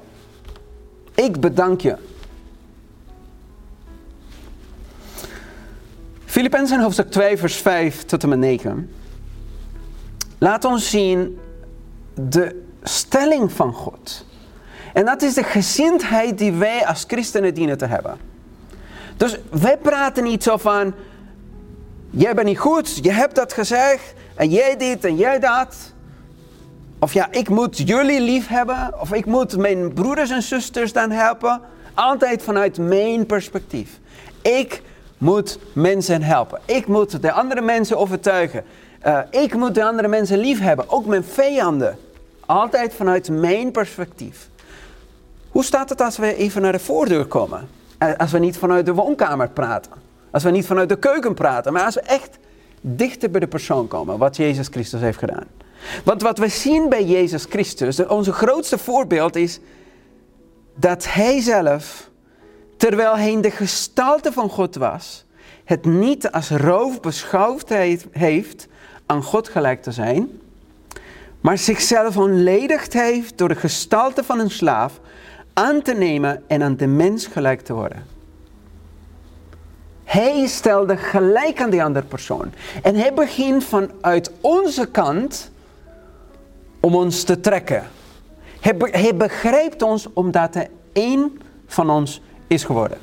Ik 1.14 1.40
bedank 1.40 1.80
je. 1.80 1.96
Filippenzen 6.24 6.80
hoofdstuk 6.80 7.10
2 7.10 7.36
vers 7.36 7.56
5 7.56 8.04
tot 8.04 8.22
en 8.22 8.28
met 8.28 8.38
9. 8.38 8.90
Laat 10.38 10.64
ons 10.64 10.90
zien 10.90 11.38
de 12.14 12.62
stelling 12.82 13.52
van 13.52 13.72
God. 13.72 14.26
En 14.92 15.04
dat 15.04 15.22
is 15.22 15.34
de 15.34 15.42
gezindheid 15.42 16.38
die 16.38 16.52
wij 16.52 16.86
als 16.86 17.04
christenen 17.06 17.54
dienen 17.54 17.78
te 17.78 17.86
hebben. 17.86 18.16
Dus 19.16 19.38
wij 19.50 19.78
praten 19.78 20.24
niet 20.24 20.42
zo 20.42 20.56
van, 20.56 20.94
jij 22.12 22.34
bent 22.34 22.46
niet 22.46 22.58
goed, 22.58 22.98
je 23.02 23.12
hebt 23.12 23.34
dat 23.34 23.52
gezegd, 23.52 24.14
en 24.34 24.50
jij 24.50 24.76
dit 24.76 25.04
en 25.04 25.16
jij 25.16 25.38
dat. 25.38 25.76
Of 26.98 27.12
ja, 27.12 27.28
ik 27.30 27.48
moet 27.48 27.78
jullie 27.88 28.20
lief 28.20 28.48
hebben, 28.48 29.00
of 29.00 29.12
ik 29.12 29.26
moet 29.26 29.56
mijn 29.56 29.92
broeders 29.92 30.30
en 30.30 30.42
zusters 30.42 30.92
dan 30.92 31.10
helpen. 31.10 31.60
Altijd 31.94 32.42
vanuit 32.42 32.78
mijn 32.78 33.26
perspectief. 33.26 33.98
Ik 34.42 34.82
moet 35.18 35.58
mensen 35.72 36.22
helpen. 36.22 36.60
Ik 36.64 36.86
moet 36.86 37.22
de 37.22 37.32
andere 37.32 37.60
mensen 37.60 37.98
overtuigen. 37.98 38.64
Uh, 39.06 39.18
ik 39.30 39.54
moet 39.54 39.74
de 39.74 39.84
andere 39.84 40.08
mensen 40.08 40.38
lief 40.38 40.60
hebben, 40.60 40.90
ook 40.90 41.06
mijn 41.06 41.24
vijanden. 41.24 41.98
Altijd 42.46 42.94
vanuit 42.94 43.30
mijn 43.30 43.70
perspectief. 43.70 44.48
Hoe 45.50 45.64
staat 45.64 45.88
het 45.88 46.00
als 46.00 46.16
we 46.16 46.34
even 46.34 46.62
naar 46.62 46.72
de 46.72 46.78
voordeur 46.78 47.26
komen? 47.26 47.68
Eh, 47.98 48.08
als 48.16 48.30
we 48.30 48.38
niet 48.38 48.58
vanuit 48.58 48.86
de 48.86 48.94
woonkamer 48.94 49.48
praten. 49.48 50.01
Als 50.32 50.42
we 50.42 50.50
niet 50.50 50.66
vanuit 50.66 50.88
de 50.88 50.98
keuken 50.98 51.34
praten. 51.34 51.72
Maar 51.72 51.84
als 51.84 51.94
we 51.94 52.00
echt 52.00 52.38
dichter 52.80 53.30
bij 53.30 53.40
de 53.40 53.46
persoon 53.46 53.88
komen. 53.88 54.18
Wat 54.18 54.36
Jezus 54.36 54.68
Christus 54.68 55.00
heeft 55.00 55.18
gedaan. 55.18 55.46
Want 56.04 56.22
wat 56.22 56.38
we 56.38 56.48
zien 56.48 56.88
bij 56.88 57.04
Jezus 57.04 57.44
Christus. 57.44 58.06
Onze 58.06 58.32
grootste 58.32 58.78
voorbeeld 58.78 59.36
is. 59.36 59.60
Dat 60.74 61.12
hij 61.12 61.40
zelf. 61.40 62.10
Terwijl 62.76 63.16
hij 63.16 63.30
in 63.30 63.40
de 63.40 63.50
gestalte 63.50 64.32
van 64.32 64.48
God 64.48 64.74
was. 64.74 65.24
Het 65.64 65.84
niet 65.84 66.30
als 66.30 66.50
roof 66.50 67.00
beschouwd 67.00 67.68
heeft 68.10 68.68
aan 69.06 69.22
God 69.22 69.48
gelijk 69.48 69.82
te 69.82 69.92
zijn, 69.92 70.30
maar 71.40 71.58
zichzelf 71.58 72.16
ontledigd 72.16 72.92
heeft 72.92 73.38
door 73.38 73.48
de 73.48 73.54
gestalte 73.54 74.24
van 74.24 74.38
een 74.38 74.50
slaaf 74.50 75.00
aan 75.52 75.82
te 75.82 75.94
nemen 75.94 76.42
en 76.46 76.62
aan 76.62 76.76
de 76.76 76.86
mens 76.86 77.26
gelijk 77.26 77.60
te 77.60 77.72
worden. 77.72 78.11
Hij 80.12 80.46
stelde 80.46 80.96
gelijk 80.96 81.60
aan 81.60 81.70
die 81.70 81.82
andere 81.82 82.06
persoon. 82.06 82.52
En 82.82 82.94
hij 82.94 83.14
begint 83.14 83.64
vanuit 83.64 84.30
onze 84.40 84.86
kant 84.86 85.50
om 86.80 86.94
ons 86.94 87.24
te 87.24 87.40
trekken. 87.40 87.82
Hij, 88.60 89.16
begrijpt 89.16 89.82
ons 89.82 90.08
omdat 90.12 90.54
hij 90.54 90.70
één 90.92 91.40
van 91.66 91.90
ons 91.90 92.22
is 92.46 92.64
geworden. 92.64 92.98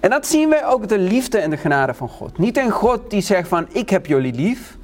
En 0.00 0.10
dat 0.10 0.26
zien 0.26 0.48
wij 0.48 0.66
ook 0.66 0.88
de 0.88 0.98
liefde 0.98 1.38
en 1.38 1.50
de 1.50 1.56
genade 1.56 1.94
van 1.94 2.08
God. 2.08 2.38
Niet 2.38 2.56
een 2.56 2.70
God 2.70 3.10
die 3.10 3.22
zegt 3.22 3.48
van 3.48 3.66
ik 3.72 3.90
heb 3.90 4.06
jullie 4.06 4.34
lief. 4.34 4.76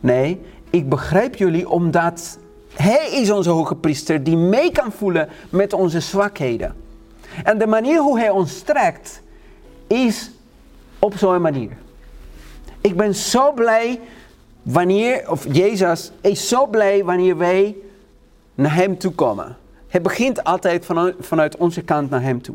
Nee, 0.00 0.40
ik 0.70 0.88
begrijp 0.88 1.34
jullie 1.34 1.68
omdat 1.68 2.38
Hij 2.74 3.08
is 3.10 3.30
onze 3.30 3.50
hoge 3.50 3.74
priester 3.74 4.24
die 4.24 4.36
mee 4.36 4.72
kan 4.72 4.92
voelen 4.92 5.28
met 5.50 5.72
onze 5.72 6.00
zwakheden. 6.00 6.74
En 7.44 7.58
de 7.58 7.66
manier 7.66 8.00
hoe 8.00 8.18
Hij 8.18 8.30
ons 8.30 8.60
trekt 8.60 9.22
is 9.86 10.30
op 11.04 11.16
zo'n 11.16 11.42
manier. 11.42 11.76
Ik 12.80 12.96
ben 12.96 13.14
zo 13.14 13.52
blij 13.52 14.00
wanneer, 14.62 15.30
of 15.30 15.46
Jezus 15.52 16.12
is 16.20 16.48
zo 16.48 16.66
blij 16.66 17.04
wanneer 17.04 17.36
wij 17.36 17.76
naar 18.54 18.74
Hem 18.74 18.98
toe 18.98 19.12
komen. 19.12 19.56
Het 19.88 20.02
begint 20.02 20.44
altijd 20.44 20.84
vanuit, 20.84 21.14
vanuit 21.20 21.56
onze 21.56 21.82
kant 21.82 22.10
naar 22.10 22.22
Hem 22.22 22.42
toe. 22.42 22.54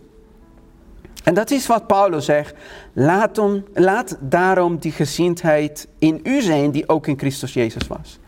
En 1.23 1.33
dat 1.33 1.51
is 1.51 1.67
wat 1.67 1.87
Paulus 1.87 2.25
zegt. 2.25 2.55
Laat, 2.93 3.37
om, 3.37 3.63
laat 3.73 4.17
daarom 4.19 4.77
die 4.77 4.91
gezindheid 4.91 5.87
in 5.99 6.19
u 6.23 6.41
zijn 6.41 6.71
die 6.71 6.89
ook 6.89 7.07
in 7.07 7.17
Christus 7.17 7.53
Jezus 7.53 7.87
was. 7.87 8.19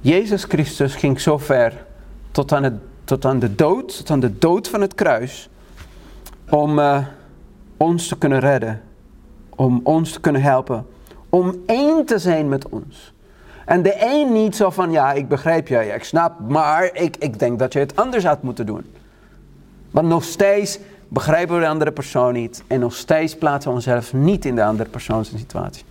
Jezus 0.00 0.44
Christus 0.44 0.94
ging 0.94 1.20
zo 1.20 1.38
ver 1.38 1.86
tot 2.30 2.52
aan, 2.52 2.62
het, 2.62 2.74
tot 3.04 3.24
aan 3.24 3.38
de 3.38 3.54
dood, 3.54 3.96
tot 3.96 4.10
aan 4.10 4.20
de 4.20 4.38
dood 4.38 4.68
van 4.68 4.80
het 4.80 4.94
kruis, 4.94 5.48
om 6.50 6.78
uh, 6.78 7.06
ons 7.76 8.08
te 8.08 8.18
kunnen 8.18 8.40
redden, 8.40 8.82
om 9.56 9.80
ons 9.82 10.12
te 10.12 10.20
kunnen 10.20 10.42
helpen, 10.42 10.86
om 11.28 11.62
één 11.66 12.04
te 12.04 12.18
zijn 12.18 12.48
met 12.48 12.68
ons. 12.68 13.14
En 13.64 13.82
de 13.82 13.96
een 14.00 14.32
niet 14.32 14.56
zo 14.56 14.70
van, 14.70 14.90
ja, 14.90 15.12
ik 15.12 15.28
begrijp 15.28 15.68
je, 15.68 15.86
ik 15.86 16.04
snap, 16.04 16.40
maar 16.48 16.90
ik, 16.92 17.16
ik 17.16 17.38
denk 17.38 17.58
dat 17.58 17.72
je 17.72 17.78
het 17.78 17.96
anders 17.96 18.24
had 18.24 18.42
moeten 18.42 18.66
doen. 18.66 18.84
Want 19.90 20.08
nog 20.08 20.24
steeds 20.24 20.78
begrijpen 21.08 21.54
we 21.54 21.60
de 21.60 21.68
andere 21.68 21.92
persoon 21.92 22.32
niet 22.32 22.62
en 22.66 22.80
nog 22.80 22.94
steeds 22.94 23.36
plaatsen 23.36 23.70
we 23.70 23.76
onszelf 23.76 24.12
niet 24.12 24.44
in 24.44 24.54
de 24.54 24.64
andere 24.64 24.90
persoons 24.90 25.30
situatie. 25.36 25.84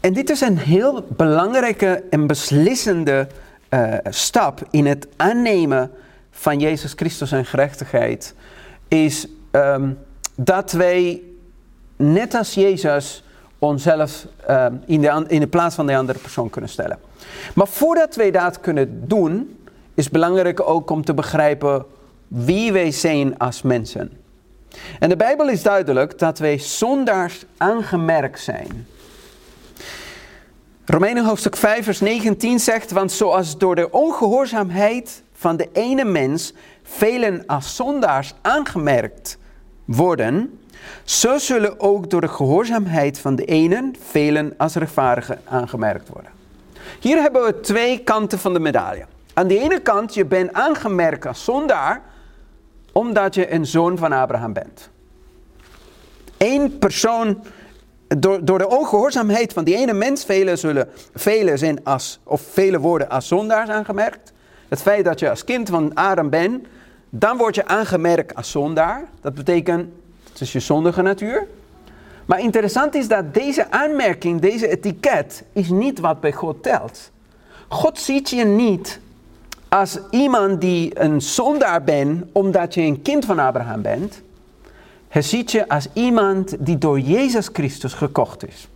En 0.00 0.12
dit 0.12 0.30
is 0.30 0.40
een 0.40 0.58
heel 0.58 1.06
belangrijke 1.08 2.04
en 2.10 2.26
beslissende 2.26 3.28
uh, 3.70 3.94
stap 4.04 4.60
in 4.70 4.86
het 4.86 5.08
aannemen 5.16 5.90
van 6.38 6.58
Jezus 6.58 6.92
Christus 6.96 7.32
en 7.32 7.44
gerechtigheid. 7.44 8.34
Is 8.88 9.26
um, 9.52 9.98
dat 10.34 10.72
wij, 10.72 11.22
net 11.96 12.34
als 12.34 12.54
Jezus, 12.54 13.24
onszelf 13.58 14.26
um, 14.50 14.82
in, 14.86 15.00
de, 15.00 15.24
in 15.28 15.40
de 15.40 15.46
plaats 15.46 15.74
van 15.74 15.86
de 15.86 15.96
andere 15.96 16.18
persoon 16.18 16.50
kunnen 16.50 16.70
stellen. 16.70 16.98
Maar 17.54 17.68
voordat 17.68 18.16
wij 18.16 18.30
dat 18.30 18.60
kunnen 18.60 19.08
doen, 19.08 19.58
is 19.94 20.10
belangrijk 20.10 20.68
ook 20.68 20.90
om 20.90 21.04
te 21.04 21.14
begrijpen 21.14 21.84
wie 22.28 22.72
wij 22.72 22.90
zijn 22.90 23.38
als 23.38 23.62
mensen. 23.62 24.10
En 24.98 25.08
de 25.08 25.16
Bijbel 25.16 25.48
is 25.48 25.62
duidelijk 25.62 26.18
dat 26.18 26.38
wij 26.38 26.58
zondaars 26.58 27.44
aangemerkt 27.56 28.40
zijn. 28.40 28.86
Romeinen 30.90 31.24
hoofdstuk 31.24 31.56
5 31.56 31.84
vers 31.84 32.00
19 32.00 32.58
zegt, 32.58 32.90
want 32.90 33.12
zoals 33.12 33.58
door 33.58 33.74
de 33.74 33.90
ongehoorzaamheid 33.90 35.22
van 35.32 35.56
de 35.56 35.68
ene 35.72 36.04
mens 36.04 36.52
velen 36.82 37.46
als 37.46 37.76
zondaars 37.76 38.34
aangemerkt 38.42 39.38
worden, 39.84 40.60
zo 41.04 41.38
zullen 41.38 41.80
ook 41.80 42.10
door 42.10 42.20
de 42.20 42.28
gehoorzaamheid 42.28 43.18
van 43.18 43.36
de 43.36 43.44
ene 43.44 43.90
velen 44.10 44.54
als 44.56 44.74
rechtvaardigen 44.74 45.40
aangemerkt 45.44 46.08
worden. 46.08 46.30
Hier 47.00 47.20
hebben 47.20 47.44
we 47.44 47.60
twee 47.60 47.98
kanten 47.98 48.38
van 48.38 48.52
de 48.52 48.60
medaille. 48.60 49.06
Aan 49.34 49.48
de 49.48 49.58
ene 49.58 49.80
kant, 49.80 50.14
je 50.14 50.24
bent 50.24 50.52
aangemerkt 50.52 51.26
als 51.26 51.44
zondaar, 51.44 52.02
omdat 52.92 53.34
je 53.34 53.52
een 53.52 53.66
zoon 53.66 53.98
van 53.98 54.12
Abraham 54.12 54.52
bent. 54.52 54.90
één 56.36 56.78
persoon, 56.78 57.42
door, 58.08 58.44
door 58.44 58.58
de 58.58 58.68
ongehoorzaamheid 58.68 59.52
van 59.52 59.64
die 59.64 59.76
ene 59.76 59.92
mens, 59.92 60.24
velen 60.24 60.58
zullen, 60.58 60.88
velen 61.14 61.58
zijn 61.58 61.84
als, 61.84 62.20
of 62.24 62.40
vele 62.40 62.78
worden 62.78 63.08
als 63.08 63.28
zondaars 63.28 63.68
aangemerkt. 63.68 64.32
Het 64.68 64.82
feit 64.82 65.04
dat 65.04 65.18
je 65.18 65.30
als 65.30 65.44
kind 65.44 65.68
van 65.68 65.94
Adam 65.94 66.30
bent, 66.30 66.66
dan 67.10 67.36
word 67.36 67.54
je 67.54 67.66
aangemerkt 67.66 68.34
als 68.34 68.50
zondaar. 68.50 69.04
Dat 69.20 69.34
betekent, 69.34 69.88
het 70.30 70.40
is 70.40 70.52
je 70.52 70.60
zondige 70.60 71.02
natuur. 71.02 71.46
Maar 72.26 72.40
interessant 72.40 72.94
is 72.94 73.08
dat 73.08 73.34
deze 73.34 73.70
aanmerking, 73.70 74.40
deze 74.40 74.68
etiket, 74.68 75.44
is 75.52 75.68
niet 75.68 75.98
wat 75.98 76.20
bij 76.20 76.32
God 76.32 76.62
telt. 76.62 77.10
God 77.68 77.98
ziet 77.98 78.30
je 78.30 78.44
niet 78.44 79.00
als 79.68 79.98
iemand 80.10 80.60
die 80.60 81.00
een 81.00 81.22
zondaar 81.22 81.84
bent 81.84 82.24
omdat 82.32 82.74
je 82.74 82.80
een 82.80 83.02
kind 83.02 83.24
van 83.24 83.38
Abraham 83.38 83.82
bent. 83.82 84.22
Hij 85.08 85.22
ziet 85.22 85.52
je 85.52 85.68
als 85.68 85.88
iemand 85.92 86.56
die 86.66 86.78
door 86.78 87.00
Jezus 87.00 87.48
Christus 87.52 87.92
gekocht 87.92 88.46
is. 88.48 88.68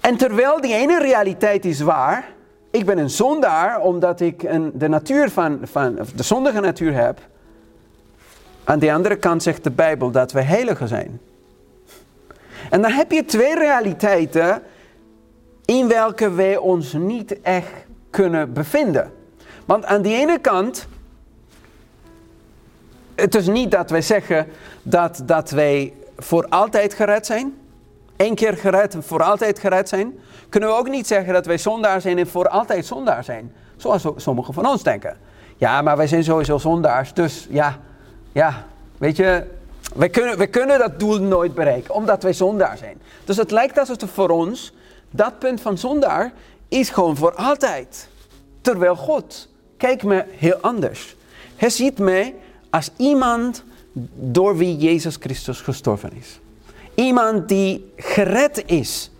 En 0.00 0.16
terwijl 0.16 0.60
die 0.60 0.74
ene 0.74 0.98
realiteit 0.98 1.64
is 1.64 1.80
waar, 1.80 2.28
ik 2.70 2.86
ben 2.86 2.98
een 2.98 3.10
zondaar 3.10 3.80
omdat 3.80 4.20
ik 4.20 4.42
een, 4.42 4.70
de 4.74 4.88
natuur 4.88 5.30
van, 5.30 5.58
van 5.62 5.98
de 6.14 6.22
zondige 6.22 6.60
natuur 6.60 6.94
heb. 6.94 7.20
Aan 8.64 8.78
de 8.78 8.92
andere 8.92 9.16
kant 9.16 9.42
zegt 9.42 9.64
de 9.64 9.70
Bijbel 9.70 10.10
dat 10.10 10.32
we 10.32 10.40
heiligen 10.40 10.88
zijn. 10.88 11.20
En 12.70 12.82
dan 12.82 12.90
heb 12.90 13.12
je 13.12 13.24
twee 13.24 13.54
realiteiten 13.54 14.62
in 15.64 15.88
welke 15.88 16.30
wij 16.30 16.56
ons 16.56 16.92
niet 16.92 17.40
echt 17.40 17.72
kunnen 18.10 18.52
bevinden. 18.52 19.12
Want 19.64 19.84
aan 19.84 20.02
de 20.02 20.08
ene 20.08 20.38
kant, 20.38 20.86
het 23.20 23.34
is 23.34 23.46
niet 23.46 23.70
dat 23.70 23.90
wij 23.90 24.02
zeggen 24.02 24.46
dat, 24.82 25.22
dat 25.24 25.50
wij 25.50 25.92
voor 26.18 26.46
altijd 26.48 26.94
gered 26.94 27.26
zijn. 27.26 27.58
Eén 28.16 28.34
keer 28.34 28.56
gered 28.56 28.94
en 28.94 29.02
voor 29.02 29.22
altijd 29.22 29.58
gered 29.58 29.88
zijn. 29.88 30.18
Kunnen 30.48 30.68
we 30.68 30.74
ook 30.74 30.88
niet 30.88 31.06
zeggen 31.06 31.32
dat 31.32 31.46
wij 31.46 31.58
zondaar 31.58 32.00
zijn 32.00 32.18
en 32.18 32.26
voor 32.26 32.48
altijd 32.48 32.86
zondaar 32.86 33.24
zijn. 33.24 33.52
Zoals 33.76 34.06
sommigen 34.16 34.54
van 34.54 34.66
ons 34.66 34.82
denken. 34.82 35.16
Ja, 35.56 35.82
maar 35.82 35.96
wij 35.96 36.06
zijn 36.06 36.24
sowieso 36.24 36.58
zondaars, 36.58 37.12
dus 37.12 37.46
ja, 37.50 37.78
ja, 38.32 38.64
weet 38.98 39.16
je, 39.16 39.44
wij 39.94 40.08
kunnen, 40.08 40.38
wij 40.38 40.48
kunnen 40.48 40.78
dat 40.78 40.98
doel 40.98 41.20
nooit 41.20 41.54
bereiken, 41.54 41.94
omdat 41.94 42.22
wij 42.22 42.32
zondaar 42.32 42.78
zijn. 42.78 43.00
Dus 43.24 43.36
het 43.36 43.50
lijkt 43.50 43.78
alsof 43.78 43.98
voor 44.12 44.28
ons 44.28 44.72
dat 45.10 45.38
punt 45.38 45.60
van 45.60 45.78
zondaar 45.78 46.32
is 46.68 46.90
gewoon 46.90 47.16
voor 47.16 47.34
altijd. 47.34 48.08
Terwijl 48.60 48.96
God 48.96 49.48
kijkt 49.76 50.02
me 50.02 50.24
heel 50.28 50.56
anders. 50.60 51.16
Hij 51.56 51.70
ziet 51.70 51.98
mij 51.98 52.34
als 52.70 52.90
iemand 52.96 53.64
door 54.14 54.56
wie 54.56 54.76
Jezus 54.76 55.16
Christus 55.20 55.60
gestorven 55.60 56.12
is. 56.12 56.40
Iemand 56.94 57.48
die 57.48 57.92
gered 57.96 58.62
is. 58.66 59.10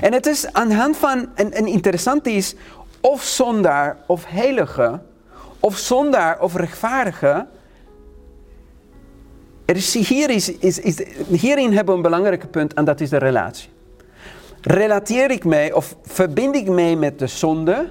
En 0.00 0.12
het 0.12 0.26
is 0.26 0.52
aan 0.52 0.68
de 0.68 0.74
hand 0.74 0.96
van, 0.96 1.28
en, 1.34 1.66
interessant 1.66 2.26
is, 2.26 2.54
of 3.00 3.22
zondaar 3.22 3.96
of 4.06 4.24
heilige, 4.26 5.00
of 5.60 5.76
zondaar 5.76 6.40
of 6.40 6.54
rechtvaardige. 6.54 7.46
Er 9.64 9.76
is, 9.76 9.94
hier 9.94 10.30
is, 10.30 10.50
is, 10.50 11.02
hierin 11.28 11.72
hebben 11.72 11.86
we 11.86 11.92
een 11.92 12.02
belangrijk 12.02 12.50
punt 12.50 12.74
en 12.74 12.84
dat 12.84 13.00
is 13.00 13.10
de 13.10 13.18
relatie 13.18 13.68
relateer 14.60 15.30
ik 15.30 15.44
mij 15.44 15.72
of 15.72 15.96
verbind 16.02 16.54
ik 16.54 16.68
mij 16.68 16.96
met 16.96 17.18
de 17.18 17.26
zonde, 17.26 17.88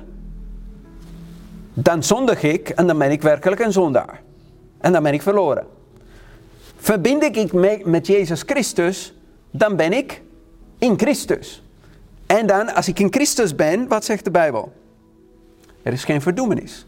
dan 1.74 2.04
zondig 2.04 2.44
ik 2.44 2.70
en 2.70 2.88
dan 2.88 2.98
ben 2.98 3.12
ik 3.12 3.22
werkelijk 3.22 3.62
een 3.62 3.72
zondaar. 3.72 4.22
En 4.78 4.92
dan 4.92 5.04
ben 5.04 5.14
ik 5.14 5.22
verloren. 5.22 5.68
Verbind 6.78 7.24
ik 7.24 7.54
mij 7.54 7.82
met 7.86 8.08
Jezus 8.08 8.42
Christus, 8.46 9.14
dan 9.52 9.76
ben 9.76 9.94
ik 9.94 10.22
in 10.78 11.00
Christus. 11.00 11.64
En 12.26 12.48
dan, 12.48 12.74
als 12.74 12.88
ik 12.88 13.00
in 13.00 13.14
Christus 13.14 13.56
ben, 13.56 13.88
wat 13.88 14.06
zegt 14.06 14.24
de 14.24 14.32
Bijbel? 14.32 14.74
Er 15.84 15.94
is 15.94 16.04
geen 16.04 16.22
verdoemenis. 16.22 16.86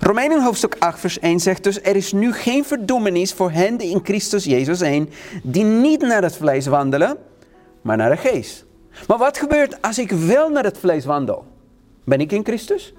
Romeinen 0.00 0.42
hoofdstuk 0.42 0.76
8 0.78 1.00
vers 1.00 1.18
1 1.18 1.40
zegt 1.40 1.64
dus, 1.64 1.82
er 1.82 1.96
is 1.96 2.12
nu 2.12 2.32
geen 2.32 2.64
verdoemenis 2.64 3.32
voor 3.32 3.50
hen 3.50 3.76
die 3.76 3.90
in 3.90 4.00
Christus 4.02 4.44
Jezus 4.44 4.78
zijn, 4.78 5.10
die 5.42 5.64
niet 5.64 6.00
naar 6.00 6.22
het 6.22 6.36
vlees 6.36 6.66
wandelen, 6.66 7.16
maar 7.82 7.96
naar 7.96 8.10
de 8.10 8.16
geest. 8.16 8.64
Maar 9.06 9.18
wat 9.18 9.38
gebeurt 9.38 9.82
als 9.82 9.98
ik 9.98 10.10
wel 10.10 10.50
naar 10.50 10.64
het 10.64 10.78
vlees 10.78 11.04
wandel? 11.04 11.44
Ben 12.04 12.20
ik 12.20 12.32
in 12.32 12.44
Christus? 12.44 12.94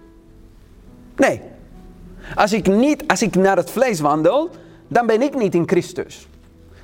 Nee. 1.15 1.41
Als 2.36 2.54
ik, 2.54 2.67
niet, 2.67 3.04
als 3.08 3.22
ik 3.22 3.36
naar 3.36 3.58
het 3.58 3.72
vlees 3.72 4.00
wandel, 4.00 4.50
dan 4.88 5.06
ben 5.06 5.22
ik 5.22 5.36
niet 5.36 5.56
in 5.56 5.67
Christus. 5.67 6.28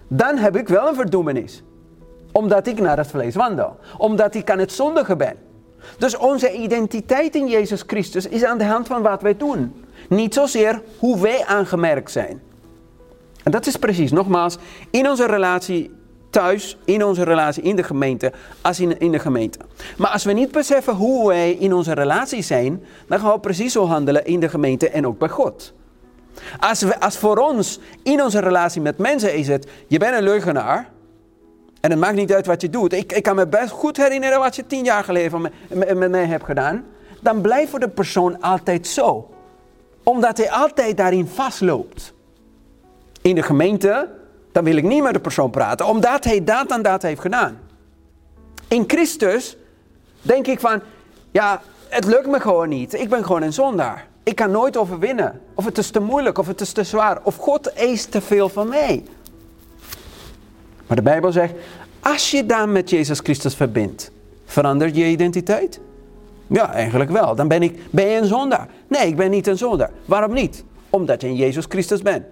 Dan 0.08 0.38
heb 0.38 0.56
ik 0.56 0.68
wel 0.68 0.88
een 0.88 0.96
verdoemenis. 0.96 1.64
Omdat 2.32 2.68
ik 2.68 2.80
naar 2.80 2.98
het 2.98 3.08
vlees 3.08 3.36
wandel. 3.36 3.76
Omdat 3.98 4.36
ik 4.36 4.52
aan 4.52 4.60
het 4.60 4.72
zondigen 4.72 5.18
ben. 5.18 5.36
Dus 5.98 6.18
onze 6.18 6.54
identiteit 6.54 7.36
in 7.36 7.48
Jezus 7.48 7.84
Christus 7.88 8.28
is 8.28 8.44
aan 8.44 8.58
de 8.58 8.66
hand 8.66 8.88
van 8.88 9.02
wat 9.02 9.22
wij 9.22 9.38
doen. 9.38 9.86
Niet 10.10 10.34
zozeer 10.34 10.82
hoe 11.00 11.22
wij 11.22 11.46
aangemerkt 11.46 12.12
zijn. 12.12 12.42
En 13.44 13.52
dat 13.52 13.66
is 13.66 13.76
precies, 13.76 14.12
nogmaals, 14.12 14.58
in 14.90 15.10
onze 15.10 15.26
relatie 15.26 15.92
thuis, 16.30 16.78
in 16.86 17.04
onze 17.04 17.24
relatie, 17.24 17.64
in 17.64 17.76
de 17.76 17.84
gemeente, 17.84 18.32
als 18.62 18.80
in, 18.80 19.00
in 19.00 19.12
de 19.12 19.20
gemeente. 19.20 19.60
Maar 19.98 20.10
als 20.10 20.24
we 20.24 20.32
niet 20.32 20.52
beseffen 20.52 20.94
hoe 20.94 21.28
wij 21.28 21.52
in 21.52 21.74
onze 21.74 21.94
relatie 21.94 22.42
zijn, 22.42 22.84
dan 23.08 23.20
gaan 23.20 23.32
we 23.32 23.40
precies 23.40 23.74
zo 23.74 23.86
handelen 23.86 24.26
in 24.26 24.40
de 24.40 24.50
gemeente 24.50 24.90
en 24.90 25.08
ook 25.08 25.18
bij 25.18 25.30
God. 25.30 25.74
Als, 26.60 26.82
we, 26.82 27.00
als 27.00 27.18
voor 27.18 27.38
ons 27.38 27.80
in 28.04 28.24
onze 28.24 28.40
relatie 28.40 28.82
met 28.82 28.98
mensen 28.98 29.36
is 29.36 29.48
het, 29.48 29.68
je 29.88 29.98
bent 29.98 30.16
een 30.16 30.24
leugenaar, 30.24 30.90
en 31.82 31.92
het 31.92 32.00
maakt 32.00 32.16
niet 32.16 32.34
uit 32.34 32.46
wat 32.46 32.62
je 32.62 32.70
doet. 32.70 32.94
Ik, 32.94 33.12
ik 33.12 33.24
kan 33.24 33.36
me 33.36 33.48
best 33.48 33.70
goed 33.70 33.98
herinneren 33.98 34.40
wat 34.40 34.56
je 34.56 34.68
tien 34.68 34.84
jaar 34.84 35.04
geleden 35.04 35.42
met, 35.42 35.96
met, 35.98 36.10
mij 36.10 36.26
hebt 36.26 36.46
gedaan. 36.46 36.86
Dan 37.22 37.42
blijft 37.42 37.70
voor 37.70 37.80
de 37.80 37.90
persoon 37.90 38.42
altijd 38.42 38.88
zo. 38.88 39.30
Omdat 40.04 40.38
hij 40.38 40.52
altijd 40.52 40.98
daarin 40.98 41.28
vastloopt. 41.28 42.14
In 43.22 43.36
de 43.36 43.44
gemeente 43.44 44.10
dan 44.52 44.64
wil 44.64 44.76
ik 44.76 44.84
niet 44.84 45.04
met 45.04 45.14
de 45.14 45.20
persoon 45.20 45.50
praten, 45.50 45.86
omdat 45.86 46.24
hij 46.24 46.44
dat 46.44 46.72
en 46.72 46.82
dat 46.82 47.02
heeft 47.02 47.22
gedaan. 47.22 47.60
In 48.68 48.84
Christus 48.88 49.58
denk 50.22 50.48
ik 50.48 50.60
van, 50.60 50.82
ja, 51.32 51.62
het 51.88 52.06
lukt 52.06 52.28
me 52.28 52.40
gewoon 52.40 52.70
niet. 52.70 52.94
Ik 52.94 53.10
ben 53.10 53.26
gewoon 53.26 53.42
een 53.42 53.54
zondaar. 53.54 54.08
Ik 54.24 54.36
kan 54.36 54.52
nooit 54.52 54.78
overwinnen. 54.78 55.42
Of 55.54 55.66
het 55.66 55.78
is 55.78 55.90
te 55.90 56.00
moeilijk, 56.00 56.38
of 56.38 56.48
het 56.48 56.62
is 56.62 56.72
te 56.72 56.84
zwaar, 56.84 57.20
of 57.24 57.36
God 57.36 57.74
eist 57.74 58.12
te 58.12 58.22
veel 58.22 58.50
van 58.50 58.68
mij. 58.68 59.04
Maar 60.88 60.98
de 60.98 61.04
Bijbel 61.04 61.32
zegt, 61.32 61.54
als 62.00 62.32
je 62.32 62.46
dan 62.46 62.72
met 62.72 62.90
Jezus 62.90 63.20
Christus 63.20 63.56
verbindt, 63.56 64.12
verandert 64.46 64.96
je 64.96 65.06
identiteit? 65.06 65.80
Ja, 66.48 66.74
eigenlijk 66.74 67.10
wel. 67.10 67.36
Dan 67.36 67.48
ben, 67.48 67.64
ik, 67.64 67.80
ben 67.90 68.06
je 68.06 68.18
een 68.18 68.26
zondaar. 68.26 68.68
Nee, 68.88 69.08
ik 69.08 69.16
ben 69.16 69.30
niet 69.30 69.48
een 69.48 69.58
zondaar. 69.58 69.92
Waarom 70.06 70.34
niet? 70.34 70.64
Omdat 70.90 71.22
je 71.22 71.28
in 71.28 71.36
Jezus 71.36 71.66
Christus 71.68 72.02
bent. 72.02 72.26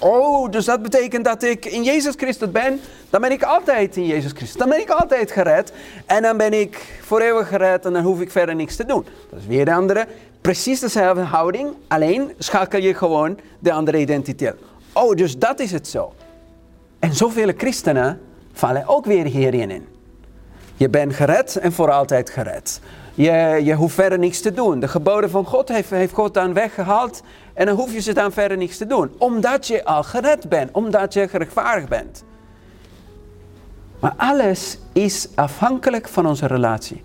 Oh, 0.00 0.50
dus 0.50 0.64
dat 0.64 0.82
betekent 0.82 1.24
dat 1.24 1.42
ik 1.42 1.64
in 1.64 1.82
Jezus 1.82 2.14
Christus 2.16 2.50
ben. 2.50 2.80
Dan 3.10 3.20
ben 3.20 3.32
ik 3.32 3.42
altijd 3.42 3.96
in 3.96 4.06
Jezus 4.06 4.32
Christus. 4.32 4.56
Dan 4.56 4.68
ben 4.68 4.80
ik 4.80 4.90
altijd 4.90 5.32
gered. 5.32 5.72
En 6.06 6.22
dan 6.22 6.36
ben 6.36 6.52
ik 6.52 7.00
voor 7.00 7.20
eeuwig 7.20 7.48
gered 7.48 7.84
en 7.84 7.92
dan 7.92 8.02
hoef 8.02 8.20
ik 8.20 8.30
verder 8.30 8.54
niks 8.54 8.76
te 8.76 8.84
doen. 8.84 9.06
Dat 9.30 9.40
is 9.40 9.46
weer 9.46 9.64
de 9.64 9.72
andere. 9.72 10.06
Precies 10.40 10.80
dezelfde 10.80 11.22
houding. 11.22 11.70
Alleen 11.88 12.32
schakel 12.38 12.80
je 12.80 12.94
gewoon 12.94 13.38
de 13.58 13.72
andere 13.72 13.98
identiteit. 13.98 14.56
Oh, 14.92 15.14
dus 15.14 15.38
dat 15.38 15.60
is 15.60 15.72
het 15.72 15.88
zo. 15.88 16.12
En 16.98 17.14
zoveel 17.14 17.52
christenen 17.56 18.20
vallen 18.52 18.86
ook 18.86 19.04
weer 19.04 19.24
hierin 19.24 19.70
in. 19.70 19.86
Je 20.76 20.88
bent 20.88 21.14
gered 21.14 21.56
en 21.56 21.72
voor 21.72 21.90
altijd 21.90 22.30
gered. 22.30 22.80
Je, 23.20 23.60
je 23.64 23.74
hoeft 23.74 23.94
verder 23.94 24.18
niks 24.18 24.40
te 24.40 24.52
doen. 24.52 24.80
De 24.80 24.88
geboden 24.88 25.30
van 25.30 25.44
God 25.44 25.68
heeft, 25.68 25.90
heeft 25.90 26.12
God 26.12 26.34
dan 26.34 26.52
weggehaald. 26.52 27.22
En 27.54 27.66
dan 27.66 27.76
hoef 27.76 27.92
je 27.92 28.00
ze 28.00 28.12
dan 28.12 28.32
verder 28.32 28.56
niks 28.56 28.76
te 28.76 28.86
doen. 28.86 29.10
Omdat 29.18 29.66
je 29.66 29.84
al 29.84 30.02
gered 30.02 30.48
bent. 30.48 30.70
Omdat 30.72 31.14
je 31.14 31.28
gerechtvaardigd 31.28 31.88
bent. 31.88 32.24
Maar 34.00 34.14
alles 34.16 34.78
is 34.92 35.28
afhankelijk 35.34 36.08
van 36.08 36.26
onze 36.26 36.46
relatie. 36.46 37.02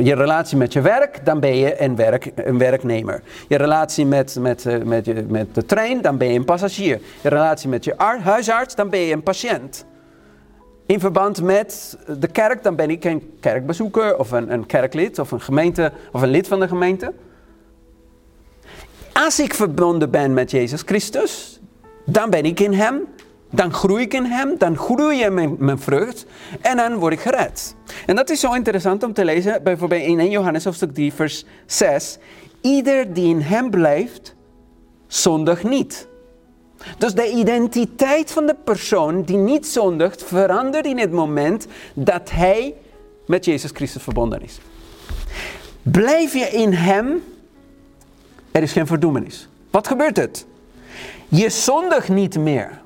Je 0.00 0.14
relatie 0.14 0.56
met 0.56 0.72
je 0.72 0.80
werk, 0.80 1.24
dan 1.24 1.40
ben 1.40 1.56
je 1.56 1.82
een, 1.82 1.96
werk, 1.96 2.32
een 2.34 2.58
werknemer. 2.58 3.22
Je 3.48 3.56
relatie 3.56 4.06
met, 4.06 4.36
met, 4.40 4.66
eh, 4.66 4.82
met, 4.82 5.28
met 5.28 5.54
de 5.54 5.64
trein, 5.64 6.00
dan 6.00 6.18
ben 6.18 6.28
je 6.28 6.38
een 6.38 6.44
passagier. 6.44 7.00
Je 7.20 7.28
relatie 7.28 7.68
met 7.68 7.84
je 7.84 7.94
huisarts, 8.22 8.74
dan 8.74 8.90
ben 8.90 9.00
je 9.00 9.12
een 9.12 9.22
patiënt. 9.22 9.84
In 10.86 11.00
verband 11.00 11.42
met 11.42 11.98
de 12.18 12.28
kerk, 12.28 12.62
dan 12.62 12.76
ben 12.76 12.90
ik 12.90 13.04
een 13.04 13.36
kerkbezoeker 13.40 14.18
of 14.18 14.30
een, 14.30 14.52
een 14.52 14.66
kerklid 14.66 15.18
of 15.18 15.30
een 15.30 15.40
gemeente 15.40 15.92
of 16.12 16.22
een 16.22 16.30
lid 16.30 16.48
van 16.48 16.60
de 16.60 16.68
gemeente. 16.68 17.12
Als 19.12 19.40
ik 19.40 19.54
verbonden 19.54 20.10
ben 20.10 20.34
met 20.34 20.50
Jezus 20.50 20.82
Christus, 20.82 21.60
dan 22.04 22.30
ben 22.30 22.44
ik 22.44 22.60
in 22.60 22.72
Hem, 22.72 23.00
dan 23.50 23.72
groei 23.72 24.02
ik 24.02 24.14
in 24.14 24.24
Hem, 24.24 24.58
dan 24.58 24.76
groei 24.76 25.16
je 25.16 25.30
mijn, 25.30 25.56
mijn 25.58 25.78
vrucht 25.78 26.26
en 26.60 26.76
dan 26.76 26.94
word 26.94 27.12
ik 27.12 27.20
gered. 27.20 27.74
En 28.06 28.16
dat 28.16 28.30
is 28.30 28.40
zo 28.40 28.52
interessant 28.52 29.02
om 29.02 29.12
te 29.12 29.24
lezen, 29.24 29.62
bijvoorbeeld 29.62 30.02
in 30.02 30.20
1 30.20 30.30
Johannes 30.30 30.64
hoofdstuk 30.64 30.94
3 30.94 31.12
vers 31.12 31.44
6. 31.66 32.18
Ieder 32.60 33.12
die 33.12 33.28
in 33.28 33.40
Hem 33.40 33.70
blijft, 33.70 34.34
zondig 35.06 35.62
niet. 35.62 36.08
Dus 36.98 37.14
de 37.14 37.30
identiteit 37.30 38.30
van 38.30 38.46
de 38.46 38.56
persoon 38.64 39.22
die 39.22 39.36
niet 39.36 39.66
zondigt 39.66 40.24
verandert 40.24 40.86
in 40.86 40.98
het 40.98 41.12
moment 41.12 41.66
dat 41.94 42.30
hij 42.30 42.74
met 43.26 43.44
Jezus 43.44 43.70
Christus 43.74 44.02
verbonden 44.02 44.42
is. 44.42 44.58
Blijf 45.82 46.32
je 46.32 46.48
in 46.48 46.72
Hem, 46.72 47.22
er 48.50 48.62
is 48.62 48.72
geen 48.72 48.86
verdoemenis. 48.86 49.48
Wat 49.70 49.86
gebeurt 49.86 50.16
het? 50.16 50.46
Je 51.28 51.48
zondigt 51.48 52.08
niet 52.08 52.38
meer. 52.38 52.80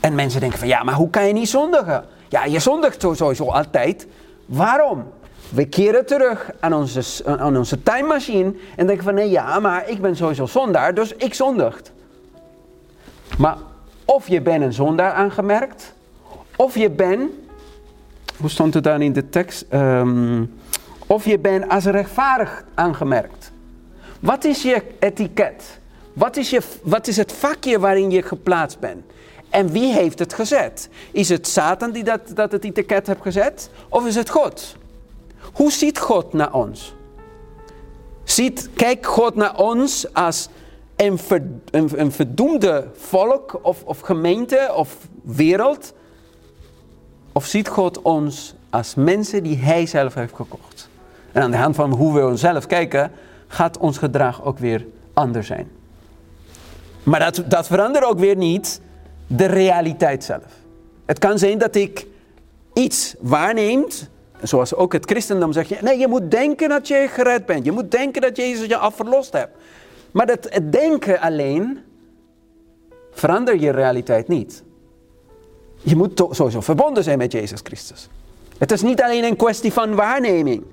En 0.00 0.14
mensen 0.14 0.40
denken 0.40 0.58
van 0.58 0.68
ja, 0.68 0.82
maar 0.82 0.94
hoe 0.94 1.10
kan 1.10 1.26
je 1.26 1.32
niet 1.32 1.48
zondigen? 1.48 2.04
Ja, 2.28 2.44
je 2.44 2.58
zondigt 2.58 3.00
sowieso 3.00 3.44
altijd. 3.44 4.06
Waarom? 4.46 5.04
We 5.48 5.64
keren 5.68 6.06
terug 6.06 6.50
aan 6.60 6.72
onze, 6.72 7.24
aan 7.24 7.56
onze 7.56 7.82
tijdmachine 7.82 8.54
en 8.76 8.86
denken 8.86 9.04
van 9.04 9.14
nee 9.14 9.30
ja, 9.30 9.60
maar 9.60 9.88
ik 9.88 10.00
ben 10.00 10.16
sowieso 10.16 10.46
zondaar, 10.46 10.94
dus 10.94 11.14
ik 11.14 11.34
zondigt. 11.34 11.92
Maar 13.38 13.56
of 14.04 14.28
je 14.28 14.40
bent 14.40 14.62
een 14.62 14.72
zondaar 14.72 15.12
aangemerkt, 15.12 15.94
of 16.56 16.74
je 16.74 16.90
bent, 16.90 17.30
hoe 18.36 18.50
stond 18.50 18.74
het 18.74 18.84
dan 18.84 19.02
in 19.02 19.12
de 19.12 19.28
tekst? 19.28 19.64
Um, 19.72 20.54
of 21.06 21.24
je 21.24 21.38
bent 21.38 21.68
als 21.68 21.84
rechtvaardig 21.84 22.64
aangemerkt. 22.74 23.52
Wat 24.20 24.44
is 24.44 24.62
je 24.62 24.82
etiket? 24.98 25.78
Wat 26.12 26.36
is, 26.36 26.50
je, 26.50 26.60
wat 26.82 27.06
is 27.06 27.16
het 27.16 27.32
vakje 27.32 27.78
waarin 27.78 28.10
je 28.10 28.22
geplaatst 28.22 28.78
bent? 28.78 29.04
En 29.48 29.70
wie 29.70 29.92
heeft 29.92 30.18
het 30.18 30.34
gezet? 30.34 30.88
Is 31.12 31.28
het 31.28 31.46
Satan 31.46 31.90
die 31.90 32.04
dat, 32.04 32.20
dat 32.34 32.52
het 32.52 32.64
etiket 32.64 33.06
heeft 33.06 33.22
gezet? 33.22 33.70
Of 33.88 34.06
is 34.06 34.14
het 34.14 34.30
God? 34.30 34.76
Hoe 35.52 35.72
ziet 35.72 35.98
God 35.98 36.32
naar 36.32 36.52
ons? 36.52 36.94
Ziet, 38.24 38.68
kijkt 38.74 39.06
God 39.06 39.34
naar 39.34 39.56
ons 39.56 40.14
als 40.14 40.48
een, 40.96 41.18
een, 41.70 42.12
verdoemde 42.12 42.86
volk 42.94 43.58
of, 43.62 43.82
of 43.84 44.00
gemeente 44.00 44.70
of 44.76 44.96
wereld? 45.22 45.94
Of 47.32 47.46
ziet 47.46 47.68
God 47.68 48.02
ons 48.02 48.54
als 48.70 48.94
mensen 48.94 49.42
die 49.42 49.56
Hij 49.56 49.86
zelf 49.86 50.14
heeft 50.14 50.34
gekocht? 50.34 50.88
En 51.32 51.42
aan 51.42 51.50
de 51.50 51.56
hand 51.56 51.74
van 51.74 51.90
hoe 51.90 52.14
we 52.14 52.26
onszelf 52.26 52.66
kijken, 52.66 53.10
gaat 53.46 53.78
ons 53.78 53.98
gedrag 53.98 54.44
ook 54.44 54.58
weer 54.58 54.86
anders 55.12 55.46
zijn. 55.46 55.70
Maar 57.02 57.20
dat, 57.20 57.42
dat 57.48 57.66
verandert 57.66 58.04
ook 58.04 58.18
weer 58.18 58.36
niet 58.36 58.80
de 59.26 59.46
realiteit 59.46 60.24
zelf. 60.24 60.62
Het 61.04 61.18
kan 61.18 61.38
zijn 61.38 61.58
dat 61.58 61.74
ik 61.74 62.06
iets 62.72 63.14
waarneemt, 63.20 64.08
zoals 64.42 64.74
ook 64.74 64.92
het 64.92 65.04
christendom 65.04 65.52
zegt, 65.52 65.80
nee, 65.80 65.98
je 65.98 66.08
moet 66.08 66.30
denken 66.30 66.68
dat 66.68 66.88
je 66.88 67.08
gered 67.10 67.46
bent. 67.46 67.64
Je 67.64 67.72
moet 67.72 67.90
denken 67.90 68.22
dat 68.22 68.36
Jezus 68.36 68.66
je 68.66 68.76
al 68.76 68.90
verlost 68.90 69.32
hebt. 69.32 69.56
Maar 70.14 70.26
dat, 70.26 70.46
het 70.50 70.72
denken 70.72 71.20
alleen 71.20 71.78
verandert 73.10 73.60
je 73.60 73.70
realiteit 73.70 74.28
niet. 74.28 74.62
Je 75.82 75.96
moet 75.96 76.22
sowieso 76.30 76.60
verbonden 76.60 77.04
zijn 77.04 77.18
met 77.18 77.32
Jezus 77.32 77.60
Christus. 77.62 78.08
Het 78.58 78.72
is 78.72 78.82
niet 78.82 79.02
alleen 79.02 79.24
een 79.24 79.36
kwestie 79.36 79.72
van 79.72 79.94
waarneming. 79.94 80.64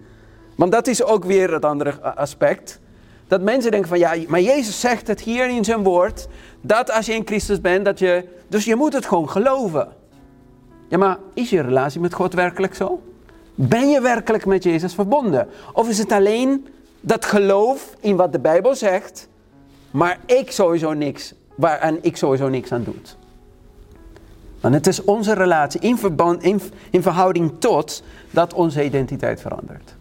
Want 0.56 0.72
dat 0.72 0.88
is 0.88 1.04
ook 1.04 1.24
weer 1.24 1.54
het 1.54 1.66
andere 1.66 2.02
aspect. 2.02 2.80
Dat 3.28 3.42
mensen 3.42 3.72
denken 3.72 3.90
van 3.90 4.00
ja, 4.00 4.16
maar 4.28 4.42
Jezus 4.42 4.80
zegt 4.80 5.08
het 5.08 5.22
hier 5.22 5.50
in 5.50 5.64
zijn 5.64 5.84
woord. 5.84 6.28
Dat 6.62 6.92
als 6.92 7.06
je 7.06 7.14
in 7.14 7.26
Christus 7.26 7.62
bent, 7.62 7.86
dat 7.86 8.00
je. 8.00 8.24
Dus 8.48 8.66
je 8.66 8.76
moet 8.76 8.94
het 8.94 9.06
gewoon 9.06 9.30
geloven. 9.30 9.88
Ja, 10.88 10.98
maar 10.98 11.18
is 11.34 11.50
je 11.50 11.62
relatie 11.62 12.02
met 12.02 12.14
God 12.14 12.34
werkelijk 12.34 12.76
zo? 12.76 13.02
Ben 13.56 13.90
je 13.90 14.02
werkelijk 14.02 14.46
met 14.46 14.64
Jezus 14.64 14.94
verbonden? 14.94 15.48
Of 15.74 15.90
is 15.90 15.98
het 15.98 16.12
alleen 16.12 16.68
dat 17.00 17.26
geloof 17.26 17.96
in 18.00 18.16
wat 18.16 18.32
de 18.32 18.40
Bijbel 18.40 18.76
zegt, 18.76 19.30
maar 19.92 20.20
ik 20.26 20.52
sowieso 20.52 20.94
niks, 20.94 21.34
waaraan 21.56 21.98
ik 22.02 22.18
sowieso 22.18 22.50
niks 22.50 22.72
aan 22.72 22.84
doe? 22.84 22.96
Want 24.60 24.74
het 24.74 24.88
is 24.88 25.04
onze 25.04 25.34
relatie 25.34 25.82
in, 25.82 25.98
verband, 25.98 26.44
in, 26.44 26.62
in 26.90 27.02
verhouding 27.02 27.52
tot 27.60 28.04
dat 28.32 28.54
onze 28.54 28.84
identiteit 28.84 29.42
verandert. 29.42 29.96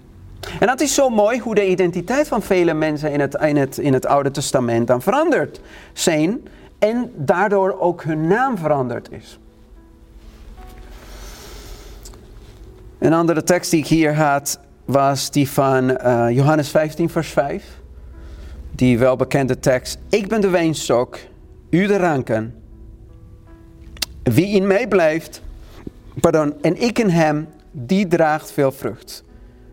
En 0.61 0.67
dat 0.67 0.81
is 0.81 0.95
zo 0.95 1.09
mooi 1.09 1.39
hoe 1.39 1.55
de 1.55 1.69
identiteit 1.69 2.29
van 2.29 2.43
vele 2.43 2.75
mensen 2.75 3.13
in 3.13 3.21
het, 3.21 3.35
in 3.35 3.57
het, 3.57 3.79
in 3.79 3.93
het 3.93 4.07
Oude 4.07 4.31
Testament 4.31 4.87
dan 4.87 5.03
veranderd 5.03 5.61
zijn 5.93 6.41
en 6.79 7.13
daardoor 7.17 7.81
ook 7.81 8.03
hun 8.03 8.27
naam 8.27 8.59
veranderd 8.59 9.13
is. 9.13 9.39
Een 12.99 13.13
andere 13.13 13.43
tekst 13.43 13.71
die 13.71 13.81
ik 13.81 13.87
hier 13.87 14.15
had 14.15 14.61
was 14.85 15.31
die 15.31 15.51
van 15.51 15.91
uh, 15.91 16.27
Johannes 16.31 16.69
15, 16.69 17.09
vers 17.09 17.29
5. 17.29 17.80
Die 18.71 18.99
welbekende 18.99 19.59
tekst. 19.59 19.99
Ik 20.09 20.29
ben 20.29 20.41
de 20.41 20.49
wijnstok, 20.49 21.19
u 21.71 21.87
de 21.87 21.97
ranken. 21.97 22.55
Wie 24.23 24.47
in 24.47 24.67
mij 24.67 24.89
blijft, 24.89 25.43
pardon, 26.21 26.63
en 26.63 26.83
ik 26.83 26.99
in 26.99 27.09
hem, 27.09 27.49
die 27.71 28.07
draagt 28.07 28.53
veel 28.53 28.73
vrucht. 28.73 29.25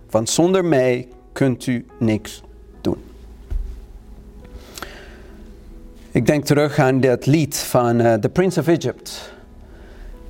Want 0.09 0.29
zonder 0.29 0.65
mij 0.65 1.07
kunt 1.31 1.65
u 1.65 1.85
niks 1.99 2.43
doen. 2.81 3.03
Ik 6.11 6.25
denk 6.25 6.45
terug 6.45 6.79
aan 6.79 6.99
dat 6.99 7.25
lied 7.25 7.57
van 7.57 8.01
uh, 8.01 8.13
The 8.13 8.29
Prince 8.29 8.59
of 8.59 8.67
Egypt. 8.67 9.33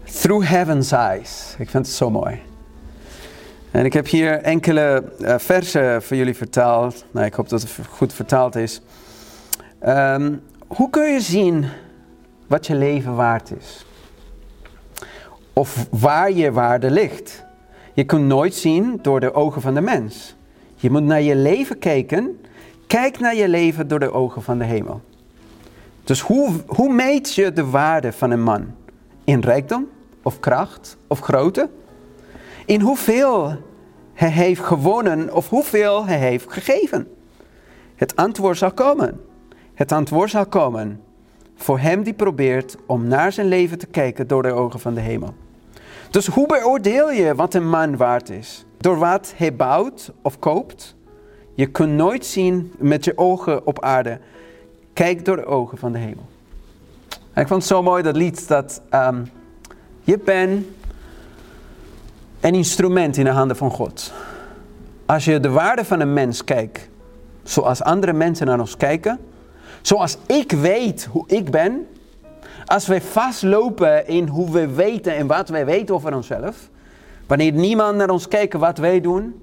Through 0.04 0.50
Heaven's 0.50 0.92
Eyes. 0.92 1.56
Ik 1.58 1.70
vind 1.70 1.86
het 1.86 1.96
zo 1.96 2.10
mooi. 2.10 2.47
En 3.72 3.86
ik 3.86 3.94
heb 3.94 4.08
hier 4.08 4.42
enkele 4.42 5.04
uh, 5.20 5.36
versen 5.38 6.04
voor 6.04 6.18
jullie 6.18 6.36
vertaald. 6.36 7.06
Nou, 7.12 7.26
ik 7.26 7.34
hoop 7.34 7.50
dat 7.50 7.62
het 7.62 7.72
goed 7.90 8.14
vertaald 8.14 8.56
is. 8.56 8.82
Um, 9.88 10.42
hoe 10.68 10.90
kun 10.90 11.12
je 11.12 11.22
zien 11.22 11.66
wat 12.48 12.68
je 12.68 12.76
leven 12.76 13.16
waard 13.16 13.52
is? 13.60 13.86
Of 15.54 15.88
waar 15.90 16.32
je 16.32 16.52
waarde 16.52 16.92
ligt? 16.92 17.46
Je 17.94 18.04
kunt 18.04 18.26
nooit 18.26 18.56
zien 18.56 19.00
door 19.02 19.20
de 19.20 19.34
ogen 19.34 19.62
van 19.62 19.74
de 19.74 19.82
mens. 19.82 20.36
Je 20.76 20.90
moet 20.90 21.04
naar 21.04 21.22
je 21.22 21.36
leven 21.36 21.80
kijken. 21.80 22.42
Kijk 22.88 23.20
naar 23.20 23.36
je 23.36 23.48
leven 23.48 23.88
door 23.88 24.00
de 24.00 24.12
ogen 24.12 24.42
van 24.42 24.58
de 24.58 24.66
hemel. 24.66 25.02
Dus 26.04 26.22
hoe, 26.22 26.52
hoe 26.68 26.94
meet 26.94 27.34
je 27.34 27.54
de 27.54 27.66
waarde 27.66 28.12
van 28.12 28.32
een 28.32 28.44
man? 28.44 28.66
In 29.24 29.40
rijkdom, 29.40 29.88
of 30.22 30.40
kracht, 30.40 30.98
of 31.08 31.20
grootte? 31.20 31.70
In 32.68 32.82
hoeveel 32.82 33.56
hij 34.14 34.30
heeft 34.30 34.62
gewonnen 34.62 35.34
of 35.34 35.50
hoeveel 35.50 36.06
hij 36.06 36.18
heeft 36.18 36.52
gegeven? 36.52 37.08
Het 37.96 38.16
antwoord 38.16 38.58
zal 38.58 38.72
komen. 38.72 39.22
Het 39.74 39.92
antwoord 39.92 40.30
zal 40.30 40.46
komen 40.46 41.02
voor 41.56 41.80
hem 41.80 42.04
die 42.04 42.14
probeert 42.14 42.76
om 42.86 43.08
naar 43.08 43.32
zijn 43.32 43.48
leven 43.48 43.78
te 43.78 43.88
kijken 43.88 44.28
door 44.28 44.44
de 44.44 44.52
ogen 44.52 44.80
van 44.80 44.94
de 44.94 45.02
hemel. 45.02 45.34
Dus 46.10 46.28
hoe 46.28 46.48
beoordeel 46.48 47.12
je 47.12 47.36
wat 47.36 47.54
een 47.54 47.70
man 47.70 47.98
waard 47.98 48.30
is? 48.30 48.66
Door 48.78 48.98
wat 48.98 49.34
hij 49.36 49.56
bouwt 49.56 50.12
of 50.22 50.40
koopt? 50.40 50.96
Je 51.54 51.66
kunt 51.66 51.92
nooit 51.92 52.26
zien 52.26 52.74
met 52.78 53.06
je 53.06 53.18
ogen 53.18 53.68
op 53.68 53.82
aarde. 53.82 54.20
Kijk 54.94 55.26
door 55.26 55.36
de 55.36 55.46
ogen 55.46 55.78
van 55.78 55.92
de 55.92 55.98
hemel. 55.98 56.26
Ik 57.36 57.48
vond 57.48 57.50
het 57.50 57.72
zo 57.72 57.84
mooi 57.84 58.04
dat 58.04 58.16
lied 58.16 58.48
dat 58.48 58.82
um, 58.92 59.28
je 60.02 60.20
bent 60.20 60.66
een 62.48 62.56
instrument 62.56 63.18
in 63.18 63.24
de 63.24 63.30
handen 63.30 63.58
van 63.58 63.72
God. 63.72 64.14
Als 65.06 65.26
je 65.26 65.40
de 65.40 65.50
waarde 65.50 65.86
van 65.86 66.00
een 66.00 66.14
mens 66.14 66.44
kijkt, 66.44 66.90
zoals 67.44 67.84
andere 67.84 68.14
mensen 68.14 68.46
naar 68.46 68.60
ons 68.60 68.78
kijken, 68.78 69.20
zoals 69.82 70.18
ik 70.26 70.52
weet 70.52 71.08
hoe 71.12 71.24
ik 71.28 71.52
ben, 71.52 71.88
als 72.66 72.88
wij 72.88 73.02
vastlopen 73.02 74.08
in 74.08 74.28
hoe 74.28 74.52
we 74.52 74.68
weten 74.68 75.16
en 75.16 75.28
wat 75.28 75.50
wij 75.50 75.66
weten 75.66 75.96
over 75.96 76.16
onszelf, 76.16 76.70
wanneer 77.28 77.52
niemand 77.52 77.98
naar 77.98 78.10
ons 78.10 78.28
kijkt 78.28 78.54
wat 78.54 78.78
wij 78.78 79.02
doen, 79.02 79.42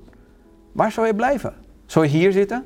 waar 0.72 0.92
zou 0.92 1.06
je 1.06 1.14
blijven? 1.14 1.54
Zou 1.86 2.04
je 2.04 2.10
hier 2.10 2.32
zitten? 2.32 2.64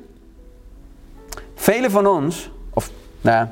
Velen 1.55 1.91
van 1.91 2.07
ons, 2.07 2.51
of 2.73 2.91
nou, 3.21 3.47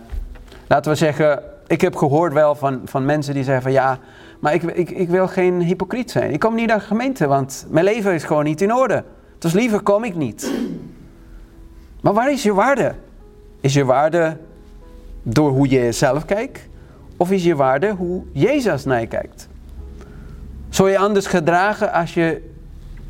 laten 0.67 0.91
we 0.91 0.97
zeggen, 0.97 1.43
ik 1.67 1.81
heb 1.81 1.95
gehoord 1.95 2.33
wel 2.33 2.55
van, 2.55 2.81
van 2.85 3.05
mensen 3.05 3.33
die 3.33 3.43
zeggen 3.43 3.63
van 3.63 3.71
ja, 3.71 3.99
maar 4.39 4.53
ik, 4.53 4.63
ik, 4.63 4.89
ik 4.89 5.09
wil 5.09 5.27
geen 5.27 5.61
hypocriet 5.61 6.11
zijn. 6.11 6.31
Ik 6.31 6.39
kom 6.39 6.55
niet 6.55 6.67
naar 6.67 6.79
de 6.79 6.85
gemeente, 6.85 7.27
want 7.27 7.65
mijn 7.69 7.85
leven 7.85 8.13
is 8.13 8.23
gewoon 8.23 8.43
niet 8.43 8.61
in 8.61 8.73
orde. 8.73 9.03
Dus 9.37 9.53
liever 9.53 9.81
kom 9.81 10.03
ik 10.03 10.15
niet. 10.15 10.51
Maar 12.01 12.13
waar 12.13 12.31
is 12.31 12.43
je 12.43 12.53
waarde? 12.53 12.93
Is 13.61 13.73
je 13.73 13.85
waarde 13.85 14.37
door 15.23 15.49
hoe 15.49 15.69
je 15.69 15.79
jezelf 15.79 16.25
kijkt? 16.25 16.67
Of 17.17 17.31
is 17.31 17.43
je 17.43 17.55
waarde 17.55 17.91
hoe 17.91 18.23
Jezus 18.31 18.83
naar 18.83 18.99
je 18.99 19.07
kijkt? 19.07 19.47
Zou 20.69 20.89
je 20.89 20.97
anders 20.97 21.25
gedragen 21.25 21.91
als 21.91 22.13
je 22.13 22.51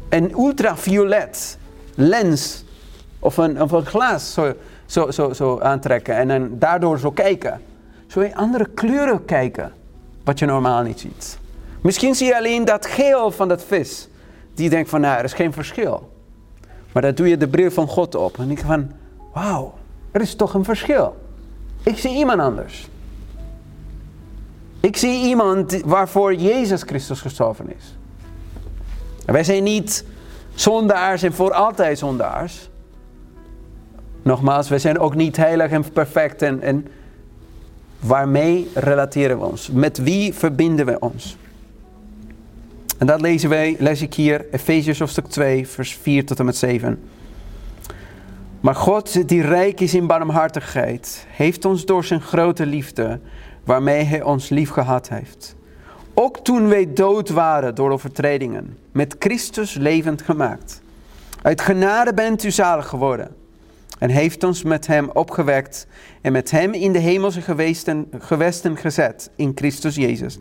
een 0.10 0.32
ultraviolet 0.32 1.58
lens 1.96 2.66
of 3.20 3.38
een, 3.38 3.62
of 3.62 3.72
een 3.72 3.86
glas 3.86 4.34
zo, 4.34 4.54
zo, 4.86 5.12
zo, 5.12 5.34
zo 5.34 5.60
aantrekken 5.60 6.16
en 6.16 6.60
daardoor 6.60 7.00
zo 7.00 7.12
kijken? 7.12 7.62
Zou 8.08 8.26
je 8.26 8.36
andere 8.36 8.68
kleuren 8.74 9.26
kijken, 9.26 9.72
wat 10.28 10.40
je 10.40 10.46
normaal 10.46 10.84
niet 10.84 11.00
ziet? 11.00 11.40
Misschien 11.82 12.16
zie 12.16 12.28
je 12.28 12.38
alleen 12.38 12.66
dat 12.66 12.86
geel 12.86 13.32
van 13.32 13.48
dat 13.48 13.64
vis. 13.64 14.08
Die 14.54 14.70
denkt 14.70 14.90
van, 14.90 15.02
nou, 15.02 15.18
er 15.18 15.24
is 15.24 15.34
geen 15.34 15.54
verschil. 15.54 16.12
Maar 16.92 17.02
dan 17.02 17.14
doe 17.14 17.28
je 17.28 17.38
de 17.38 17.48
bril 17.48 17.72
van 17.72 17.88
God 17.88 18.16
op 18.16 18.38
en 18.38 18.48
denk 18.48 18.60
van, 18.60 18.92
wauw, 19.34 19.74
er 20.12 20.22
is 20.22 20.36
toch 20.36 20.54
een 20.54 20.64
verschil. 20.64 21.16
Ik 21.84 21.98
zie 21.98 22.16
iemand 22.16 22.40
anders. 22.40 22.88
Ik 24.80 24.98
zie 24.98 25.26
iemand 25.26 25.82
waarvoor 25.86 26.36
Jezus 26.36 26.82
Christus 26.82 27.22
gestorven 27.22 27.76
is. 27.78 27.96
Wij 29.26 29.44
zijn 29.44 29.64
niet 29.64 30.06
zondaars 30.54 31.24
en 31.24 31.34
voor 31.34 31.54
altijd 31.54 31.98
zondaars. 31.98 32.70
Nogmaals, 34.22 34.70
wij 34.70 34.80
zijn 34.80 35.00
ook 35.00 35.16
niet 35.16 35.38
heilig 35.38 35.72
en 35.72 35.92
perfect. 35.92 36.42
En, 36.42 36.62
en 36.62 36.88
waarmee 38.00 38.68
relateren 38.74 39.40
we 39.40 39.46
ons? 39.46 39.70
Met 39.70 39.98
wie 39.98 40.34
verbinden 40.34 40.86
we 40.86 41.00
ons? 41.00 41.38
En 42.98 43.08
dat 43.08 43.22
lezen 43.22 43.50
wij, 43.50 43.76
lees 43.80 44.02
ik 44.02 44.14
hier, 44.14 44.46
Efeziërs 44.52 45.00
hoofdstuk 45.00 45.28
2, 45.28 45.68
vers 45.68 45.94
4 45.96 46.26
tot 46.26 46.40
en 46.40 46.46
met 46.46 46.56
7. 46.56 47.00
Maar 48.60 48.76
God, 48.76 49.28
die 49.28 49.42
rijk 49.42 49.80
is 49.80 49.94
in 49.94 50.08
barmhartigheid, 50.08 51.26
heeft 51.30 51.66
ons 51.66 51.86
door 51.86 52.04
zijn 52.04 52.22
grote 52.22 52.66
liefde, 52.66 53.20
waarmee 53.64 54.04
hij 54.04 54.24
ons 54.24 54.50
lief 54.50 54.70
gehad 54.70 55.10
heeft. 55.10 55.56
Ook 56.14 56.38
toen 56.38 56.68
wij 56.68 56.94
dood 56.94 57.30
waren 57.30 57.76
door 57.76 57.92
overtredingen, 57.92 58.78
met 58.92 59.16
Christus 59.20 59.74
levend 59.74 60.22
gemaakt. 60.22 60.82
Uit 61.42 61.62
genade 61.62 62.14
bent 62.14 62.44
u 62.44 62.52
zalig 62.52 62.88
geworden. 62.88 63.36
En 63.98 64.10
heeft 64.10 64.44
ons 64.44 64.64
met 64.64 64.88
hem 64.88 65.10
opgewekt 65.14 65.88
en 66.22 66.32
met 66.32 66.52
hem 66.52 66.74
in 66.74 66.92
de 66.92 67.00
hemelse 67.00 67.42
gewesten, 67.42 68.08
gewesten 68.20 68.78
gezet, 68.78 69.30
in 69.36 69.52
Christus 69.56 69.96
Jezus 69.96 70.40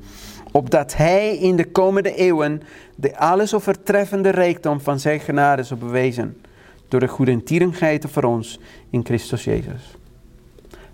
opdat 0.56 0.96
Hij 0.96 1.36
in 1.36 1.56
de 1.56 1.70
komende 1.70 2.14
eeuwen 2.14 2.62
de 2.94 3.18
alles 3.18 3.54
overtreffende 3.54 4.30
rijkdom 4.30 4.80
van 4.80 5.00
Zijn 5.00 5.20
genade 5.20 5.62
zou 5.62 5.80
bewezen, 5.80 6.40
door 6.88 7.00
de 7.00 7.08
goedentierigheid 7.08 8.04
voor 8.10 8.22
ons 8.22 8.60
in 8.90 9.04
Christus 9.04 9.44
Jezus. 9.44 9.96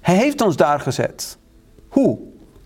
Hij 0.00 0.16
heeft 0.16 0.40
ons 0.40 0.56
daar 0.56 0.80
gezet. 0.80 1.38
Hoe? 1.88 2.18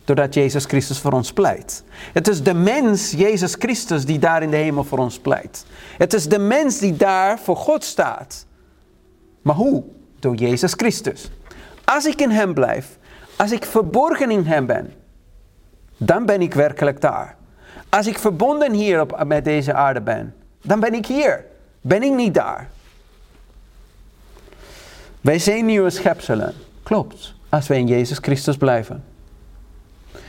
Doordat 0.04 0.34
Jezus 0.34 0.64
Christus 0.64 0.98
voor 0.98 1.12
ons 1.12 1.32
pleit. 1.32 1.84
Het 2.12 2.28
is 2.28 2.42
de 2.42 2.54
mens, 2.54 3.10
Jezus 3.10 3.54
Christus, 3.58 4.04
die 4.04 4.18
daar 4.18 4.42
in 4.42 4.50
de 4.50 4.56
hemel 4.56 4.84
voor 4.84 4.98
ons 4.98 5.18
pleit. 5.18 5.66
Het 5.98 6.14
is 6.14 6.28
de 6.28 6.38
mens 6.38 6.78
die 6.78 6.96
daar 6.96 7.38
voor 7.38 7.56
God 7.56 7.84
staat. 7.84 8.45
Maar 9.46 9.54
hoe? 9.54 9.82
Door 10.18 10.34
Jezus 10.34 10.72
Christus. 10.72 11.30
Als 11.84 12.06
ik 12.06 12.20
in 12.20 12.30
Hem 12.30 12.54
blijf, 12.54 12.98
als 13.36 13.52
ik 13.52 13.64
verborgen 13.64 14.30
in 14.30 14.44
Hem 14.44 14.66
ben, 14.66 14.92
dan 15.96 16.26
ben 16.26 16.40
ik 16.40 16.54
werkelijk 16.54 17.00
daar. 17.00 17.36
Als 17.88 18.06
ik 18.06 18.18
verbonden 18.18 18.72
hier 18.72 19.00
op, 19.00 19.24
met 19.26 19.44
deze 19.44 19.74
aarde 19.74 20.00
ben, 20.00 20.34
dan 20.62 20.80
ben 20.80 20.94
ik 20.94 21.06
hier. 21.06 21.44
Ben 21.80 22.02
ik 22.02 22.12
niet 22.12 22.34
daar. 22.34 22.68
Wij 25.20 25.38
zijn 25.38 25.64
nieuwe 25.64 25.90
schepselen. 25.90 26.54
Klopt. 26.82 27.34
Als 27.48 27.66
wij 27.66 27.78
in 27.78 27.86
Jezus 27.86 28.18
Christus 28.18 28.56
blijven. 28.56 29.04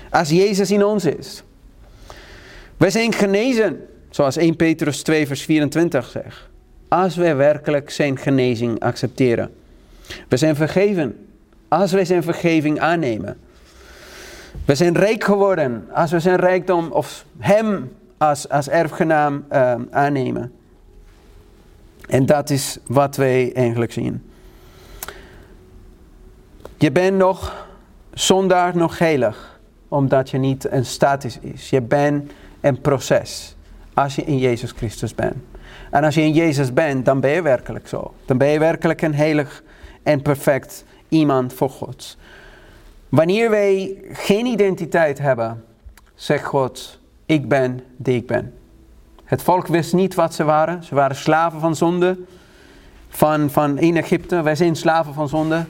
Als 0.09 0.29
Jezus 0.29 0.71
in 0.71 0.85
ons 0.85 1.05
is. 1.05 1.43
Wij 2.77 2.89
zijn 2.89 3.13
genezen. 3.13 3.87
Zoals 4.09 4.35
1 4.35 4.55
Petrus 4.55 5.03
2 5.03 5.27
vers 5.27 5.41
24 5.41 6.09
zegt. 6.09 6.49
Als 6.87 7.15
wij 7.15 7.35
werkelijk 7.35 7.89
zijn 7.89 8.17
genezing 8.17 8.79
accepteren. 8.79 9.51
We 10.27 10.37
zijn 10.37 10.55
vergeven. 10.55 11.27
Als 11.67 11.91
wij 11.91 12.05
zijn 12.05 12.23
vergeving 12.23 12.79
aannemen. 12.79 13.37
We 14.65 14.75
zijn 14.75 14.97
rijk 14.97 15.23
geworden 15.23 15.87
als 15.91 16.11
we 16.11 16.19
zijn 16.19 16.39
rijkdom 16.39 16.91
of 16.91 17.25
hem 17.37 17.91
als, 18.17 18.49
als 18.49 18.69
erfgenaam 18.69 19.45
uh, 19.51 19.73
aannemen. 19.91 20.51
En 22.07 22.25
dat 22.25 22.49
is 22.49 22.77
wat 22.87 23.15
wij 23.15 23.53
eigenlijk 23.53 23.91
zien. 23.91 24.23
Je 26.77 26.91
bent 26.91 27.17
nog 27.17 27.67
zondaar, 28.13 28.77
nog 28.77 28.97
heilig, 28.97 29.59
omdat 29.87 30.29
je 30.29 30.37
niet 30.37 30.71
een 30.71 30.85
status 30.85 31.39
is. 31.39 31.69
Je 31.69 31.81
bent 31.81 32.31
een 32.61 32.81
proces 32.81 33.55
als 33.93 34.15
je 34.15 34.23
in 34.23 34.37
Jezus 34.37 34.71
Christus 34.71 35.15
bent. 35.15 35.35
En 35.91 36.03
als 36.03 36.15
je 36.15 36.21
in 36.21 36.33
Jezus 36.33 36.73
bent, 36.73 37.05
dan 37.05 37.19
ben 37.19 37.31
je 37.31 37.41
werkelijk 37.41 37.87
zo. 37.87 38.13
Dan 38.25 38.37
ben 38.37 38.47
je 38.47 38.59
werkelijk 38.59 39.01
een 39.01 39.15
heilig 39.15 39.63
en 40.03 40.21
perfect 40.21 40.85
iemand 41.09 41.53
voor 41.53 41.69
God. 41.69 42.17
Wanneer 43.09 43.49
wij 43.49 43.97
geen 44.11 44.45
identiteit 44.45 45.19
hebben, 45.19 45.63
zegt 46.15 46.43
God, 46.43 46.99
ik 47.25 47.49
ben 47.49 47.79
die 47.97 48.15
ik 48.15 48.27
ben. 48.27 48.53
Het 49.23 49.41
volk 49.41 49.67
wist 49.67 49.93
niet 49.93 50.15
wat 50.15 50.33
ze 50.33 50.43
waren. 50.43 50.83
Ze 50.83 50.95
waren 50.95 51.15
slaven 51.15 51.59
van 51.59 51.75
zonde. 51.75 52.17
Van, 53.09 53.49
van 53.49 53.77
in 53.77 53.97
Egypte, 53.97 54.41
wij 54.41 54.55
zijn 54.55 54.75
slaven 54.75 55.13
van 55.13 55.29
zonde. 55.29 55.65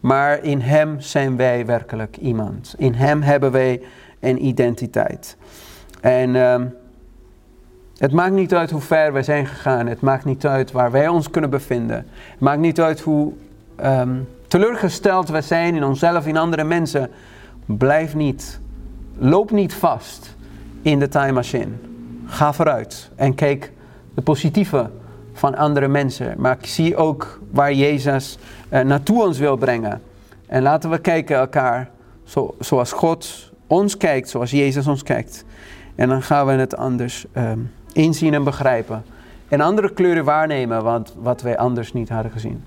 Maar 0.00 0.44
in 0.44 0.60
Hem 0.60 1.00
zijn 1.00 1.36
wij 1.36 1.66
werkelijk 1.66 2.16
iemand. 2.16 2.74
In 2.78 2.94
Hem 2.94 3.22
hebben 3.22 3.52
wij 3.52 3.82
een 4.20 4.44
identiteit. 4.44 5.36
En 6.00 6.34
uh, 6.34 6.60
het 8.00 8.12
maakt 8.12 8.34
niet 8.34 8.54
uit 8.54 8.70
hoe 8.70 8.80
ver 8.80 9.12
wij 9.12 9.22
zijn 9.22 9.46
gegaan. 9.46 9.86
Het 9.86 10.00
maakt 10.00 10.24
niet 10.24 10.46
uit 10.46 10.72
waar 10.72 10.90
wij 10.90 11.08
ons 11.08 11.30
kunnen 11.30 11.50
bevinden. 11.50 11.96
Het 12.30 12.40
maakt 12.40 12.60
niet 12.60 12.80
uit 12.80 13.00
hoe 13.00 13.32
um, 13.84 14.28
teleurgesteld 14.46 15.28
we 15.28 15.40
zijn 15.40 15.74
in 15.74 15.84
onszelf, 15.84 16.26
in 16.26 16.36
andere 16.36 16.64
mensen, 16.64 17.10
blijf 17.64 18.14
niet, 18.14 18.60
loop 19.18 19.50
niet 19.50 19.74
vast 19.74 20.36
in 20.82 20.98
de 20.98 21.08
time 21.08 21.32
machine. 21.32 21.72
Ga 22.26 22.52
vooruit 22.52 23.10
en 23.16 23.34
kijk 23.34 23.72
de 24.14 24.22
positieve 24.22 24.90
van 25.32 25.56
andere 25.56 25.88
mensen. 25.88 26.34
Maar 26.38 26.56
ik 26.60 26.66
zie 26.66 26.96
ook 26.96 27.40
waar 27.50 27.72
Jezus 27.72 28.38
eh, 28.68 28.80
naartoe 28.80 29.26
ons 29.26 29.38
wil 29.38 29.56
brengen. 29.56 30.02
En 30.46 30.62
laten 30.62 30.90
we 30.90 30.98
kijken 30.98 31.36
elkaar 31.36 31.90
zo, 32.24 32.54
zoals 32.58 32.92
God 32.92 33.52
ons 33.66 33.96
kijkt, 33.96 34.28
zoals 34.28 34.50
Jezus 34.50 34.86
ons 34.86 35.02
kijkt. 35.02 35.44
En 35.94 36.08
dan 36.08 36.22
gaan 36.22 36.46
we 36.46 36.52
het 36.52 36.76
anders 36.76 37.26
um, 37.36 37.70
inzien 37.92 38.34
en 38.34 38.44
begrijpen. 38.44 39.04
En 39.48 39.60
andere 39.60 39.92
kleuren 39.92 40.24
waarnemen, 40.24 40.82
want 40.82 41.14
wat 41.18 41.42
wij 41.42 41.56
anders 41.56 41.92
niet 41.92 42.08
hadden 42.08 42.32
gezien. 42.32 42.64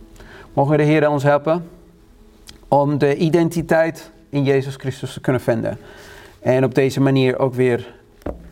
Mogen 0.53 0.77
de 0.77 0.83
Heer 0.83 1.09
ons 1.09 1.23
helpen 1.23 1.69
om 2.67 2.97
de 2.97 3.15
identiteit 3.15 4.11
in 4.29 4.43
Jezus 4.43 4.75
Christus 4.75 5.13
te 5.13 5.21
kunnen 5.21 5.41
vinden. 5.41 5.77
En 6.39 6.63
op 6.63 6.75
deze 6.75 7.01
manier 7.01 7.39
ook 7.39 7.53
weer 7.53 7.93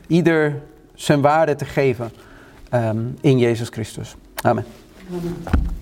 ieder 0.07 0.61
zijn 0.93 1.22
waarde 1.22 1.55
te 1.55 1.65
geven 1.65 2.11
um, 2.74 3.17
in 3.22 3.38
Jezus 3.38 3.69
Christus. 3.69 4.15
Amen. 4.41 4.65
Amen. 5.09 5.80